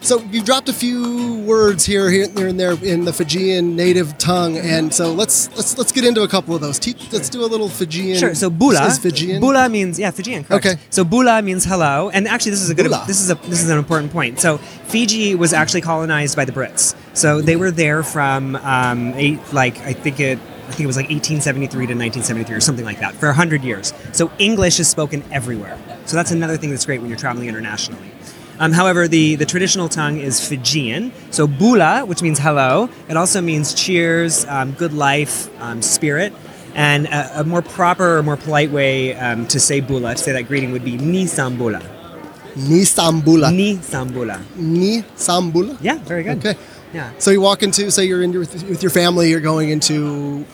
So 0.02 0.20
you've 0.24 0.44
dropped 0.46 0.68
a 0.68 0.74
few 0.74 1.36
words 1.46 1.86
here, 1.86 2.10
here, 2.12 2.28
here 2.30 2.48
and 2.48 2.60
there 2.60 2.74
in 2.84 3.06
the 3.06 3.14
Fijian 3.14 3.78
native 3.78 4.18
tongue, 4.18 4.58
and 4.58 4.94
so 4.94 5.14
let's 5.14 5.50
let's 5.56 5.78
let's 5.78 5.92
get 5.94 6.04
into 6.04 6.24
a 6.24 6.28
couple 6.28 6.54
of 6.54 6.60
those. 6.62 6.80
Te- 6.80 6.98
let's 7.14 7.30
do 7.30 7.46
a 7.46 7.48
little 7.48 7.70
Fijian. 7.70 8.18
Sure. 8.18 8.36
So 8.36 8.50
bula. 8.50 8.86
Is 8.88 8.98
Fijian. 9.00 9.40
Bula 9.40 9.70
means 9.70 9.98
yeah, 9.98 10.12
Fijian. 10.12 10.44
Correct. 10.44 10.66
Okay. 10.66 10.78
So 10.90 11.06
bula 11.06 11.42
means 11.42 11.64
hello, 11.64 12.10
and 12.10 12.28
actually 12.28 12.52
this 12.52 12.62
is 12.62 12.70
a 12.70 12.76
good. 12.76 12.84
Bula. 12.86 13.06
This 13.08 13.22
is 13.22 13.32
a 13.32 13.36
this 13.36 13.64
is 13.64 13.70
an 13.70 13.78
important 13.78 14.12
point. 14.12 14.40
So 14.42 14.58
Fiji 14.58 15.36
was 15.36 15.54
actually 15.54 15.82
colonized 15.82 16.36
by 16.36 16.44
the 16.44 16.52
Brits. 16.52 16.94
So 17.14 17.42
they 17.42 17.56
were 17.56 17.72
there 17.72 18.04
from 18.04 18.58
um, 18.58 19.14
eight, 19.16 19.40
like 19.54 19.78
I 19.80 19.94
think 19.94 20.20
it. 20.20 20.40
I 20.68 20.72
think 20.72 20.82
it 20.82 20.88
was 20.88 20.96
like 20.96 21.10
1873 21.10 21.70
to 21.88 21.94
1973 21.94 22.56
or 22.56 22.60
something 22.62 22.86
like 22.86 23.00
that 23.00 23.16
for 23.16 23.28
100 23.28 23.64
years. 23.64 23.94
So 24.12 24.32
English 24.40 24.80
is 24.80 24.88
spoken 24.88 25.24
everywhere. 25.32 25.78
So 26.06 26.16
that's 26.16 26.32
another 26.32 26.58
thing 26.58 26.70
that's 26.70 26.86
great 26.86 27.02
when 27.02 27.10
you're 27.10 27.20
traveling 27.20 27.50
internationally. 27.50 28.12
Um, 28.60 28.72
however, 28.72 29.08
the, 29.08 29.36
the 29.36 29.46
traditional 29.46 29.90
tongue 29.90 30.20
is 30.20 30.46
Fijian. 30.48 31.12
So 31.32 31.48
bula, 31.48 32.06
which 32.06 32.22
means 32.22 32.40
hello, 32.40 32.90
it 33.10 33.18
also 33.18 33.42
means 33.42 33.74
cheers, 33.74 34.46
um, 34.46 34.72
good 34.74 34.94
life, 34.94 35.50
um, 35.62 35.82
spirit. 35.82 36.34
And 36.76 37.08
a, 37.08 37.42
a 37.42 37.44
more 37.44 37.62
proper 37.62 38.18
or 38.18 38.24
more 38.24 38.38
polite 38.38 38.72
way 38.72 39.16
um, 39.16 39.48
to 39.48 39.60
say 39.60 39.80
bula, 39.80 40.16
to 40.16 40.18
say 40.18 40.32
that 40.32 40.48
greeting, 40.48 40.72
would 40.72 40.86
be 40.86 40.98
ni 40.98 41.26
sambula. 41.26 41.82
Ni 42.56 42.82
Sambula. 42.82 43.52
Ni 43.52 43.78
sambula. 43.78 44.40
Ni 44.56 45.02
Sambula. 45.16 45.76
Yeah, 45.82 45.98
very 45.98 46.24
good. 46.24 46.38
Okay. 46.46 46.60
Yeah. 46.94 47.12
So 47.18 47.32
you 47.32 47.42
walk 47.42 47.64
into, 47.64 47.90
say 47.92 48.06
you're 48.06 48.22
in 48.22 48.32
your, 48.32 48.42
with 48.42 48.84
your 48.84 48.92
family, 48.92 49.30
you're 49.30 49.40
going 49.42 49.70
into 49.70 50.46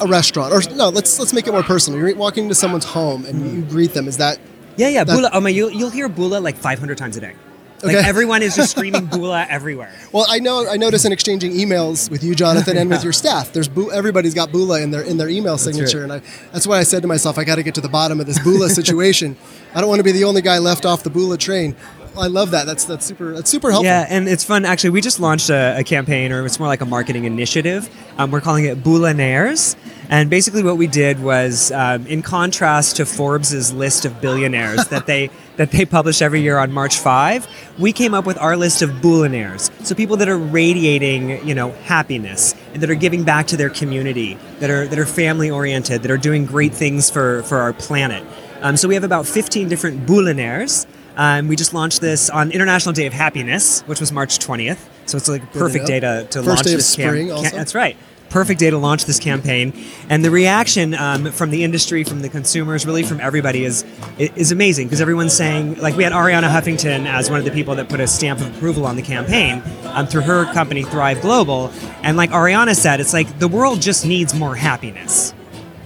a 0.00 0.06
restaurant, 0.06 0.52
or 0.52 0.62
no, 0.74 0.88
let's 0.90 1.18
let's 1.18 1.32
make 1.32 1.46
it 1.46 1.52
more 1.52 1.62
personal. 1.62 1.98
You're 1.98 2.14
walking 2.14 2.44
into 2.44 2.54
someone's 2.54 2.84
home 2.84 3.24
and 3.24 3.40
you 3.40 3.60
mm-hmm. 3.62 3.70
greet 3.70 3.92
them. 3.92 4.08
Is 4.08 4.18
that 4.18 4.38
Yeah, 4.76 4.88
yeah, 4.88 5.04
That- 5.04 5.16
bula. 5.16 5.30
Oh 5.32 5.40
my, 5.40 5.48
you'll, 5.50 5.70
you'll 5.70 5.90
hear 5.90 6.08
bula 6.08 6.38
like 6.38 6.56
500 6.56 6.96
times 6.98 7.16
a 7.16 7.20
day. 7.20 7.34
Like 7.82 7.96
Okay. 7.96 8.08
everyone 8.08 8.42
is 8.42 8.56
just 8.56 8.70
screaming 8.70 9.04
bula 9.12 9.46
everywhere. 9.50 9.92
well? 10.10 10.24
I 10.28 10.38
know 10.38 10.66
I 10.66 10.76
notice 10.76 11.04
in 11.04 11.12
exchanging 11.12 11.52
emails 11.52 12.10
with 12.10 12.24
you, 12.24 12.34
Jonathan, 12.34 12.76
and 12.76 12.88
with 12.88 13.04
your 13.08 13.12
staff, 13.12 13.52
there's 13.52 13.68
bu- 13.68 13.90
everybody's 13.90 14.32
got 14.32 14.50
Bula 14.50 14.80
in 14.80 14.90
their 14.90 15.02
in 15.02 15.18
their 15.18 15.28
email 15.28 15.58
signature, 15.58 16.02
and 16.02 16.12
I, 16.12 16.22
that's 16.52 16.66
why 16.66 16.78
I 16.78 16.84
said 16.84 17.02
to 17.02 17.08
myself, 17.08 17.36
I 17.36 17.44
got 17.44 17.56
to 17.56 17.62
get 17.62 17.74
to 17.74 17.82
the 17.82 17.88
bottom 17.90 18.18
of 18.18 18.26
this 18.26 18.38
Bula 18.42 18.68
situation. 18.80 19.36
I 19.74 19.80
don't 19.80 19.90
want 19.90 19.98
to 20.00 20.04
be 20.04 20.12
the 20.12 20.24
only 20.24 20.40
guy 20.40 20.58
left 20.58 20.86
off 20.86 21.02
the 21.02 21.10
Bula 21.10 21.36
train. 21.36 21.76
I 22.18 22.28
love 22.28 22.50
that. 22.52 22.66
That's 22.66 22.84
that's 22.84 23.04
super. 23.04 23.32
That's 23.32 23.50
super 23.50 23.70
helpful. 23.70 23.86
Yeah, 23.86 24.06
and 24.08 24.28
it's 24.28 24.44
fun. 24.44 24.64
Actually, 24.64 24.90
we 24.90 25.00
just 25.00 25.20
launched 25.20 25.50
a, 25.50 25.78
a 25.78 25.84
campaign, 25.84 26.32
or 26.32 26.44
it's 26.44 26.58
more 26.58 26.68
like 26.68 26.80
a 26.80 26.86
marketing 26.86 27.24
initiative. 27.24 27.88
Um, 28.18 28.30
we're 28.30 28.40
calling 28.40 28.64
it 28.64 28.82
Bulanaires. 28.82 29.76
And 30.08 30.30
basically, 30.30 30.62
what 30.62 30.76
we 30.76 30.86
did 30.86 31.20
was, 31.20 31.72
um, 31.72 32.06
in 32.06 32.22
contrast 32.22 32.96
to 32.96 33.06
Forbes' 33.06 33.72
list 33.72 34.04
of 34.04 34.20
billionaires 34.20 34.86
that 34.88 35.06
they 35.06 35.30
that 35.56 35.70
they 35.70 35.84
publish 35.84 36.22
every 36.22 36.42
year 36.42 36.58
on 36.58 36.70
March 36.70 36.98
5, 36.98 37.74
we 37.78 37.92
came 37.92 38.12
up 38.12 38.26
with 38.26 38.38
our 38.38 38.56
list 38.56 38.82
of 38.82 38.90
Bulanaires. 38.90 39.70
So 39.84 39.94
people 39.94 40.18
that 40.18 40.28
are 40.28 40.38
radiating, 40.38 41.46
you 41.46 41.54
know, 41.54 41.72
happiness, 41.84 42.54
and 42.72 42.82
that 42.82 42.90
are 42.90 42.94
giving 42.94 43.24
back 43.24 43.46
to 43.48 43.56
their 43.56 43.70
community, 43.70 44.38
that 44.60 44.70
are 44.70 44.86
that 44.86 44.98
are 44.98 45.06
family 45.06 45.50
oriented, 45.50 46.02
that 46.02 46.10
are 46.10 46.18
doing 46.18 46.46
great 46.46 46.72
things 46.74 47.10
for 47.10 47.42
for 47.42 47.58
our 47.58 47.72
planet. 47.72 48.24
Um, 48.62 48.76
so 48.76 48.88
we 48.88 48.94
have 48.94 49.04
about 49.04 49.26
15 49.26 49.68
different 49.68 50.06
Bulanaires. 50.06 50.86
Um, 51.16 51.48
we 51.48 51.56
just 51.56 51.72
launched 51.74 52.00
this 52.00 52.28
on 52.30 52.50
International 52.52 52.92
Day 52.92 53.06
of 53.06 53.12
Happiness, 53.12 53.80
which 53.82 54.00
was 54.00 54.12
March 54.12 54.38
20th. 54.38 54.78
So 55.06 55.16
it's 55.16 55.28
like 55.28 55.42
a 55.42 55.46
perfect 55.46 55.86
day 55.86 56.00
to, 56.00 56.26
to 56.30 56.38
First 56.38 56.46
launch 56.48 56.62
day 56.62 56.72
of 56.72 56.78
this 56.78 56.96
cam- 56.96 57.08
spring 57.10 57.28
ca- 57.28 57.34
also? 57.34 57.56
That's 57.56 57.74
right. 57.74 57.96
Perfect 58.28 58.58
day 58.58 58.70
to 58.70 58.76
launch 58.78 59.04
this 59.04 59.20
campaign, 59.20 59.72
and 60.10 60.24
the 60.24 60.32
reaction 60.32 60.94
um, 60.94 61.30
from 61.30 61.50
the 61.50 61.62
industry, 61.62 62.02
from 62.02 62.22
the 62.22 62.28
consumers, 62.28 62.84
really 62.84 63.04
from 63.04 63.20
everybody 63.20 63.64
is 63.64 63.84
is 64.18 64.50
amazing 64.50 64.88
because 64.88 65.00
everyone's 65.00 65.32
saying 65.32 65.78
like 65.78 65.96
we 65.96 66.02
had 66.02 66.12
Arianna 66.12 66.50
Huffington 66.50 67.06
as 67.06 67.30
one 67.30 67.38
of 67.38 67.44
the 67.44 67.52
people 67.52 67.76
that 67.76 67.88
put 67.88 68.00
a 68.00 68.06
stamp 68.08 68.40
of 68.40 68.54
approval 68.56 68.84
on 68.84 68.96
the 68.96 69.02
campaign 69.02 69.62
um, 69.84 70.08
through 70.08 70.22
her 70.22 70.44
company 70.52 70.82
Thrive 70.82 71.20
Global, 71.22 71.70
and 72.02 72.16
like 72.16 72.30
Arianna 72.30 72.74
said, 72.74 72.98
it's 72.98 73.12
like 73.12 73.38
the 73.38 73.48
world 73.48 73.80
just 73.80 74.04
needs 74.04 74.34
more 74.34 74.56
happiness 74.56 75.32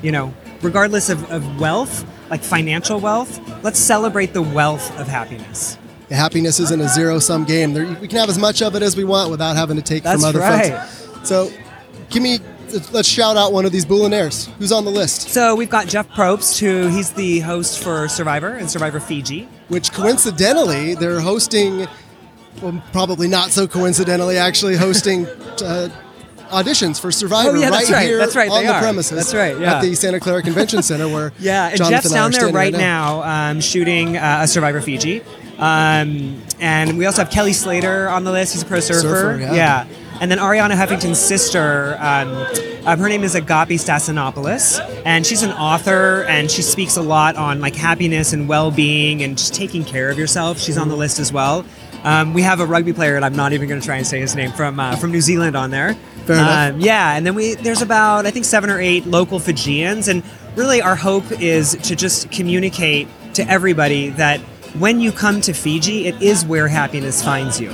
you 0.02 0.12
know, 0.12 0.32
regardless 0.62 1.10
of, 1.10 1.30
of 1.30 1.60
wealth, 1.60 2.06
like 2.30 2.42
financial 2.42 2.98
wealth, 3.00 3.38
let's 3.62 3.78
celebrate 3.78 4.32
the 4.32 4.42
wealth 4.42 4.98
of 4.98 5.06
happiness. 5.08 5.78
happiness 6.10 6.60
isn't 6.60 6.80
a 6.80 6.88
zero 6.88 7.18
sum 7.18 7.44
game. 7.44 7.72
There, 7.72 7.86
we 8.00 8.08
can 8.08 8.18
have 8.18 8.28
as 8.28 8.38
much 8.38 8.62
of 8.62 8.74
it 8.74 8.82
as 8.82 8.96
we 8.96 9.04
want 9.04 9.30
without 9.30 9.56
having 9.56 9.76
to 9.76 9.82
take 9.82 10.02
That's 10.02 10.20
from 10.20 10.28
other 10.28 10.40
right. 10.40 10.72
folks. 10.72 11.28
So, 11.28 11.50
give 12.10 12.22
me. 12.22 12.38
Let's 12.92 13.08
shout 13.08 13.36
out 13.36 13.52
one 13.52 13.66
of 13.66 13.72
these 13.72 13.84
Bulanaires. 13.84 14.46
Who's 14.58 14.70
on 14.70 14.84
the 14.84 14.92
list? 14.92 15.30
So 15.30 15.56
we've 15.56 15.68
got 15.68 15.88
Jeff 15.88 16.08
Probst, 16.10 16.60
who 16.60 16.86
he's 16.86 17.10
the 17.10 17.40
host 17.40 17.82
for 17.82 18.06
Survivor 18.06 18.50
and 18.52 18.70
Survivor 18.70 19.00
Fiji. 19.00 19.48
Which 19.66 19.92
coincidentally, 19.92 20.94
they're 20.94 21.18
hosting. 21.18 21.88
Well, 22.62 22.80
probably 22.92 23.26
not 23.26 23.50
so 23.50 23.66
coincidentally, 23.66 24.36
actually 24.36 24.76
hosting. 24.76 25.26
Uh, 25.26 25.88
Auditions 26.50 27.00
for 27.00 27.10
Survivor 27.10 27.50
Oh, 27.50 27.54
yeah, 27.60 27.68
right, 27.70 27.88
right. 27.88 28.06
here 28.06 28.18
That's 28.18 28.36
right, 28.36 28.50
on 28.50 28.64
the 28.64 28.72
are. 28.74 28.80
premises. 28.80 29.16
That's 29.16 29.34
right, 29.34 29.58
yeah. 29.58 29.76
At 29.76 29.82
the 29.82 29.94
Santa 29.94 30.20
Clara 30.20 30.42
Convention 30.42 30.82
Center, 30.82 31.08
where 31.08 31.32
Yeah, 31.38 31.68
and 31.68 31.78
Jonathan 31.78 31.94
Jeff's 32.02 32.12
down 32.12 32.30
there 32.30 32.40
standing 32.40 32.54
right 32.56 32.72
now, 32.72 33.22
um, 33.22 33.60
shooting 33.60 34.16
uh, 34.16 34.40
a 34.42 34.48
Survivor 34.48 34.80
Fiji. 34.80 35.22
Um, 35.58 36.42
and 36.58 36.96
we 36.98 37.06
also 37.06 37.22
have 37.22 37.30
Kelly 37.30 37.52
Slater 37.52 38.08
on 38.08 38.24
the 38.24 38.32
list. 38.32 38.54
He's 38.54 38.62
a 38.62 38.66
pro 38.66 38.80
surfer. 38.80 39.00
Surfer, 39.38 39.54
yeah. 39.54 39.86
And 40.20 40.30
then 40.30 40.38
Arianna 40.38 40.74
Huffington's 40.74 41.18
sister, 41.18 41.96
um, 41.98 42.28
um, 42.86 42.98
her 42.98 43.08
name 43.08 43.24
is 43.24 43.34
Agapi 43.34 43.78
Stasinopoulos, 43.78 45.02
and 45.06 45.26
she's 45.26 45.42
an 45.42 45.52
author, 45.52 46.24
and 46.24 46.50
she 46.50 46.60
speaks 46.62 46.96
a 46.96 47.02
lot 47.02 47.36
on 47.36 47.60
like 47.60 47.74
happiness 47.74 48.32
and 48.34 48.46
well-being 48.48 49.22
and 49.22 49.38
just 49.38 49.54
taking 49.54 49.82
care 49.84 50.10
of 50.10 50.18
yourself. 50.18 50.58
She's 50.58 50.76
on 50.76 50.88
the 50.88 50.96
list 50.96 51.18
as 51.20 51.32
well. 51.32 51.64
Um, 52.04 52.32
we 52.34 52.42
have 52.42 52.60
a 52.60 52.66
rugby 52.66 52.92
player, 52.92 53.16
and 53.16 53.24
I'm 53.24 53.36
not 53.36 53.52
even 53.52 53.68
going 53.68 53.80
to 53.80 53.86
try 53.86 53.96
and 53.96 54.06
say 54.06 54.20
his 54.20 54.34
name 54.34 54.52
from 54.52 54.78
uh, 54.80 54.96
from 54.96 55.10
New 55.12 55.20
Zealand 55.20 55.56
on 55.56 55.70
there. 55.70 55.96
Um, 56.38 56.80
yeah, 56.80 57.16
and 57.16 57.26
then 57.26 57.34
we 57.34 57.54
there's 57.54 57.82
about 57.82 58.26
I 58.26 58.30
think 58.30 58.44
seven 58.44 58.70
or 58.70 58.80
eight 58.80 59.06
local 59.06 59.38
Fijians, 59.38 60.08
and 60.08 60.22
really 60.56 60.80
our 60.80 60.96
hope 60.96 61.30
is 61.32 61.76
to 61.82 61.96
just 61.96 62.30
communicate 62.30 63.08
to 63.34 63.48
everybody 63.48 64.10
that 64.10 64.40
when 64.78 65.00
you 65.00 65.12
come 65.12 65.40
to 65.42 65.52
Fiji, 65.52 66.06
it 66.06 66.20
is 66.22 66.44
where 66.44 66.68
happiness 66.68 67.22
finds 67.22 67.60
you. 67.60 67.70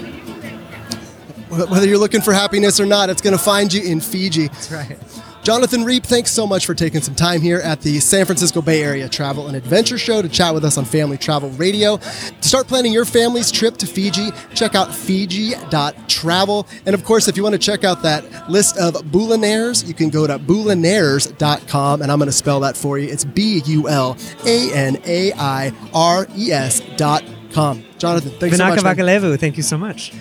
Whether 1.49 1.87
you're 1.87 1.99
looking 1.99 2.23
for 2.23 2.33
happiness 2.33 2.81
or 2.81 2.87
not, 2.87 3.09
it's 3.09 3.23
going 3.23 3.37
to 3.37 3.43
find 3.43 3.73
you 3.73 3.83
in 3.83 4.01
Fiji. 4.01 4.49
That's 4.49 4.73
right. 4.73 4.99
Jonathan 5.47 5.85
Reap, 5.85 6.03
thanks 6.03 6.33
so 6.33 6.45
much 6.45 6.67
for 6.67 6.75
taking 6.75 7.01
some 7.01 7.15
time 7.15 7.41
here 7.41 7.59
at 7.61 7.81
the 7.81 8.01
San 8.01 8.27
Francisco 8.27 8.61
Bay 8.61 8.83
Area 8.83 9.09
Travel 9.09 9.47
and 9.47 9.57
Adventure 9.57 9.97
Show 9.97 10.21
to 10.21 10.29
chat 10.29 10.53
with 10.53 10.65
us 10.65 10.77
on 10.77 10.85
Family 10.85 11.17
Travel 11.17 11.51
Radio. 11.51 11.99
To 11.99 12.49
start 12.49 12.67
planning 12.67 12.93
your 12.93 13.05
family's 13.05 13.53
trip 13.53 13.77
to 13.77 13.87
Fiji, 13.87 14.31
check 14.55 14.75
out 14.75 14.93
Fiji.travel. 14.93 16.67
And 16.85 16.97
of 16.97 17.05
course, 17.05 17.29
if 17.29 17.37
you 17.37 17.45
want 17.45 17.53
to 17.53 17.61
check 17.61 17.85
out 17.85 18.03
that 18.03 18.51
list 18.51 18.77
of 18.77 18.95
Bulanaires, 18.95 19.87
you 19.87 19.95
can 19.95 20.11
go 20.11 20.27
to 20.27 20.37
bulanaires.com, 20.37 22.03
and 22.03 22.11
I'm 22.11 22.19
going 22.19 22.27
to 22.27 22.33
spell 22.33 22.59
that 22.59 22.77
for 22.77 22.99
you. 22.99 23.09
It's 23.09 23.25
B 23.25 23.63
U 23.67 23.89
L 23.89 24.17
A 24.47 24.73
N 24.75 25.01
A 25.05 25.33
I 25.35 25.73
R 25.95 26.27
E 26.37 26.51
S 26.51 26.81
dot 26.97 27.23
com. 27.53 27.85
Jonathan, 27.99 28.33
thanks 28.41 28.57
so 28.57 28.67
much. 28.67 28.83
man. 28.83 28.97
Vakalevu, 28.97 29.39
thank 29.39 29.57
you 29.57 29.63
so 29.63 29.79
much. 29.79 30.13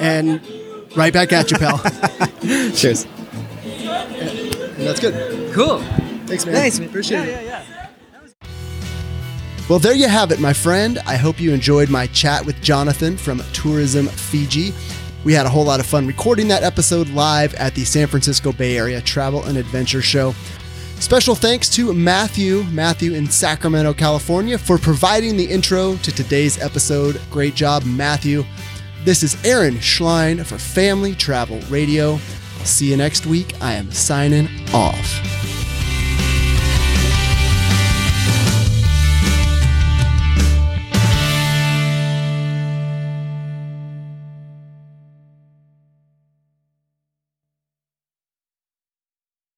And 0.00 0.40
right 0.96 1.12
back 1.12 1.32
at 1.32 1.52
you, 1.52 1.58
pal. 1.58 1.78
Cheers. 2.74 3.06
And 4.82 4.88
that's 4.88 5.00
good. 5.00 5.52
Cool. 5.52 5.78
Thanks, 6.26 6.44
man. 6.44 6.54
Nice. 6.54 6.80
man. 6.80 6.88
Appreciate 6.88 7.18
yeah, 7.18 7.38
it. 7.38 7.46
Yeah, 7.46 7.64
yeah. 7.64 7.88
Well, 9.68 9.78
there 9.78 9.94
you 9.94 10.08
have 10.08 10.32
it, 10.32 10.40
my 10.40 10.52
friend. 10.52 10.98
I 11.06 11.16
hope 11.16 11.40
you 11.40 11.52
enjoyed 11.52 11.88
my 11.88 12.08
chat 12.08 12.44
with 12.44 12.60
Jonathan 12.60 13.16
from 13.16 13.40
Tourism 13.52 14.06
Fiji. 14.08 14.74
We 15.24 15.32
had 15.32 15.46
a 15.46 15.48
whole 15.48 15.64
lot 15.64 15.78
of 15.78 15.86
fun 15.86 16.06
recording 16.06 16.48
that 16.48 16.64
episode 16.64 17.08
live 17.10 17.54
at 17.54 17.76
the 17.76 17.84
San 17.84 18.08
Francisco 18.08 18.52
Bay 18.52 18.76
Area 18.76 19.00
Travel 19.00 19.44
and 19.44 19.56
Adventure 19.56 20.02
Show. 20.02 20.34
Special 20.98 21.36
thanks 21.36 21.68
to 21.70 21.94
Matthew, 21.94 22.64
Matthew 22.72 23.14
in 23.14 23.28
Sacramento, 23.28 23.94
California, 23.94 24.58
for 24.58 24.78
providing 24.78 25.36
the 25.36 25.44
intro 25.44 25.94
to 25.96 26.10
today's 26.12 26.60
episode. 26.60 27.20
Great 27.30 27.54
job, 27.54 27.84
Matthew. 27.84 28.44
This 29.04 29.22
is 29.22 29.42
Aaron 29.44 29.74
Schlein 29.76 30.44
for 30.44 30.58
Family 30.58 31.14
Travel 31.14 31.60
Radio. 31.70 32.18
See 32.64 32.90
you 32.90 32.96
next 32.96 33.26
week. 33.26 33.54
I 33.60 33.74
am 33.74 33.90
signing 33.90 34.48
off. 34.72 35.41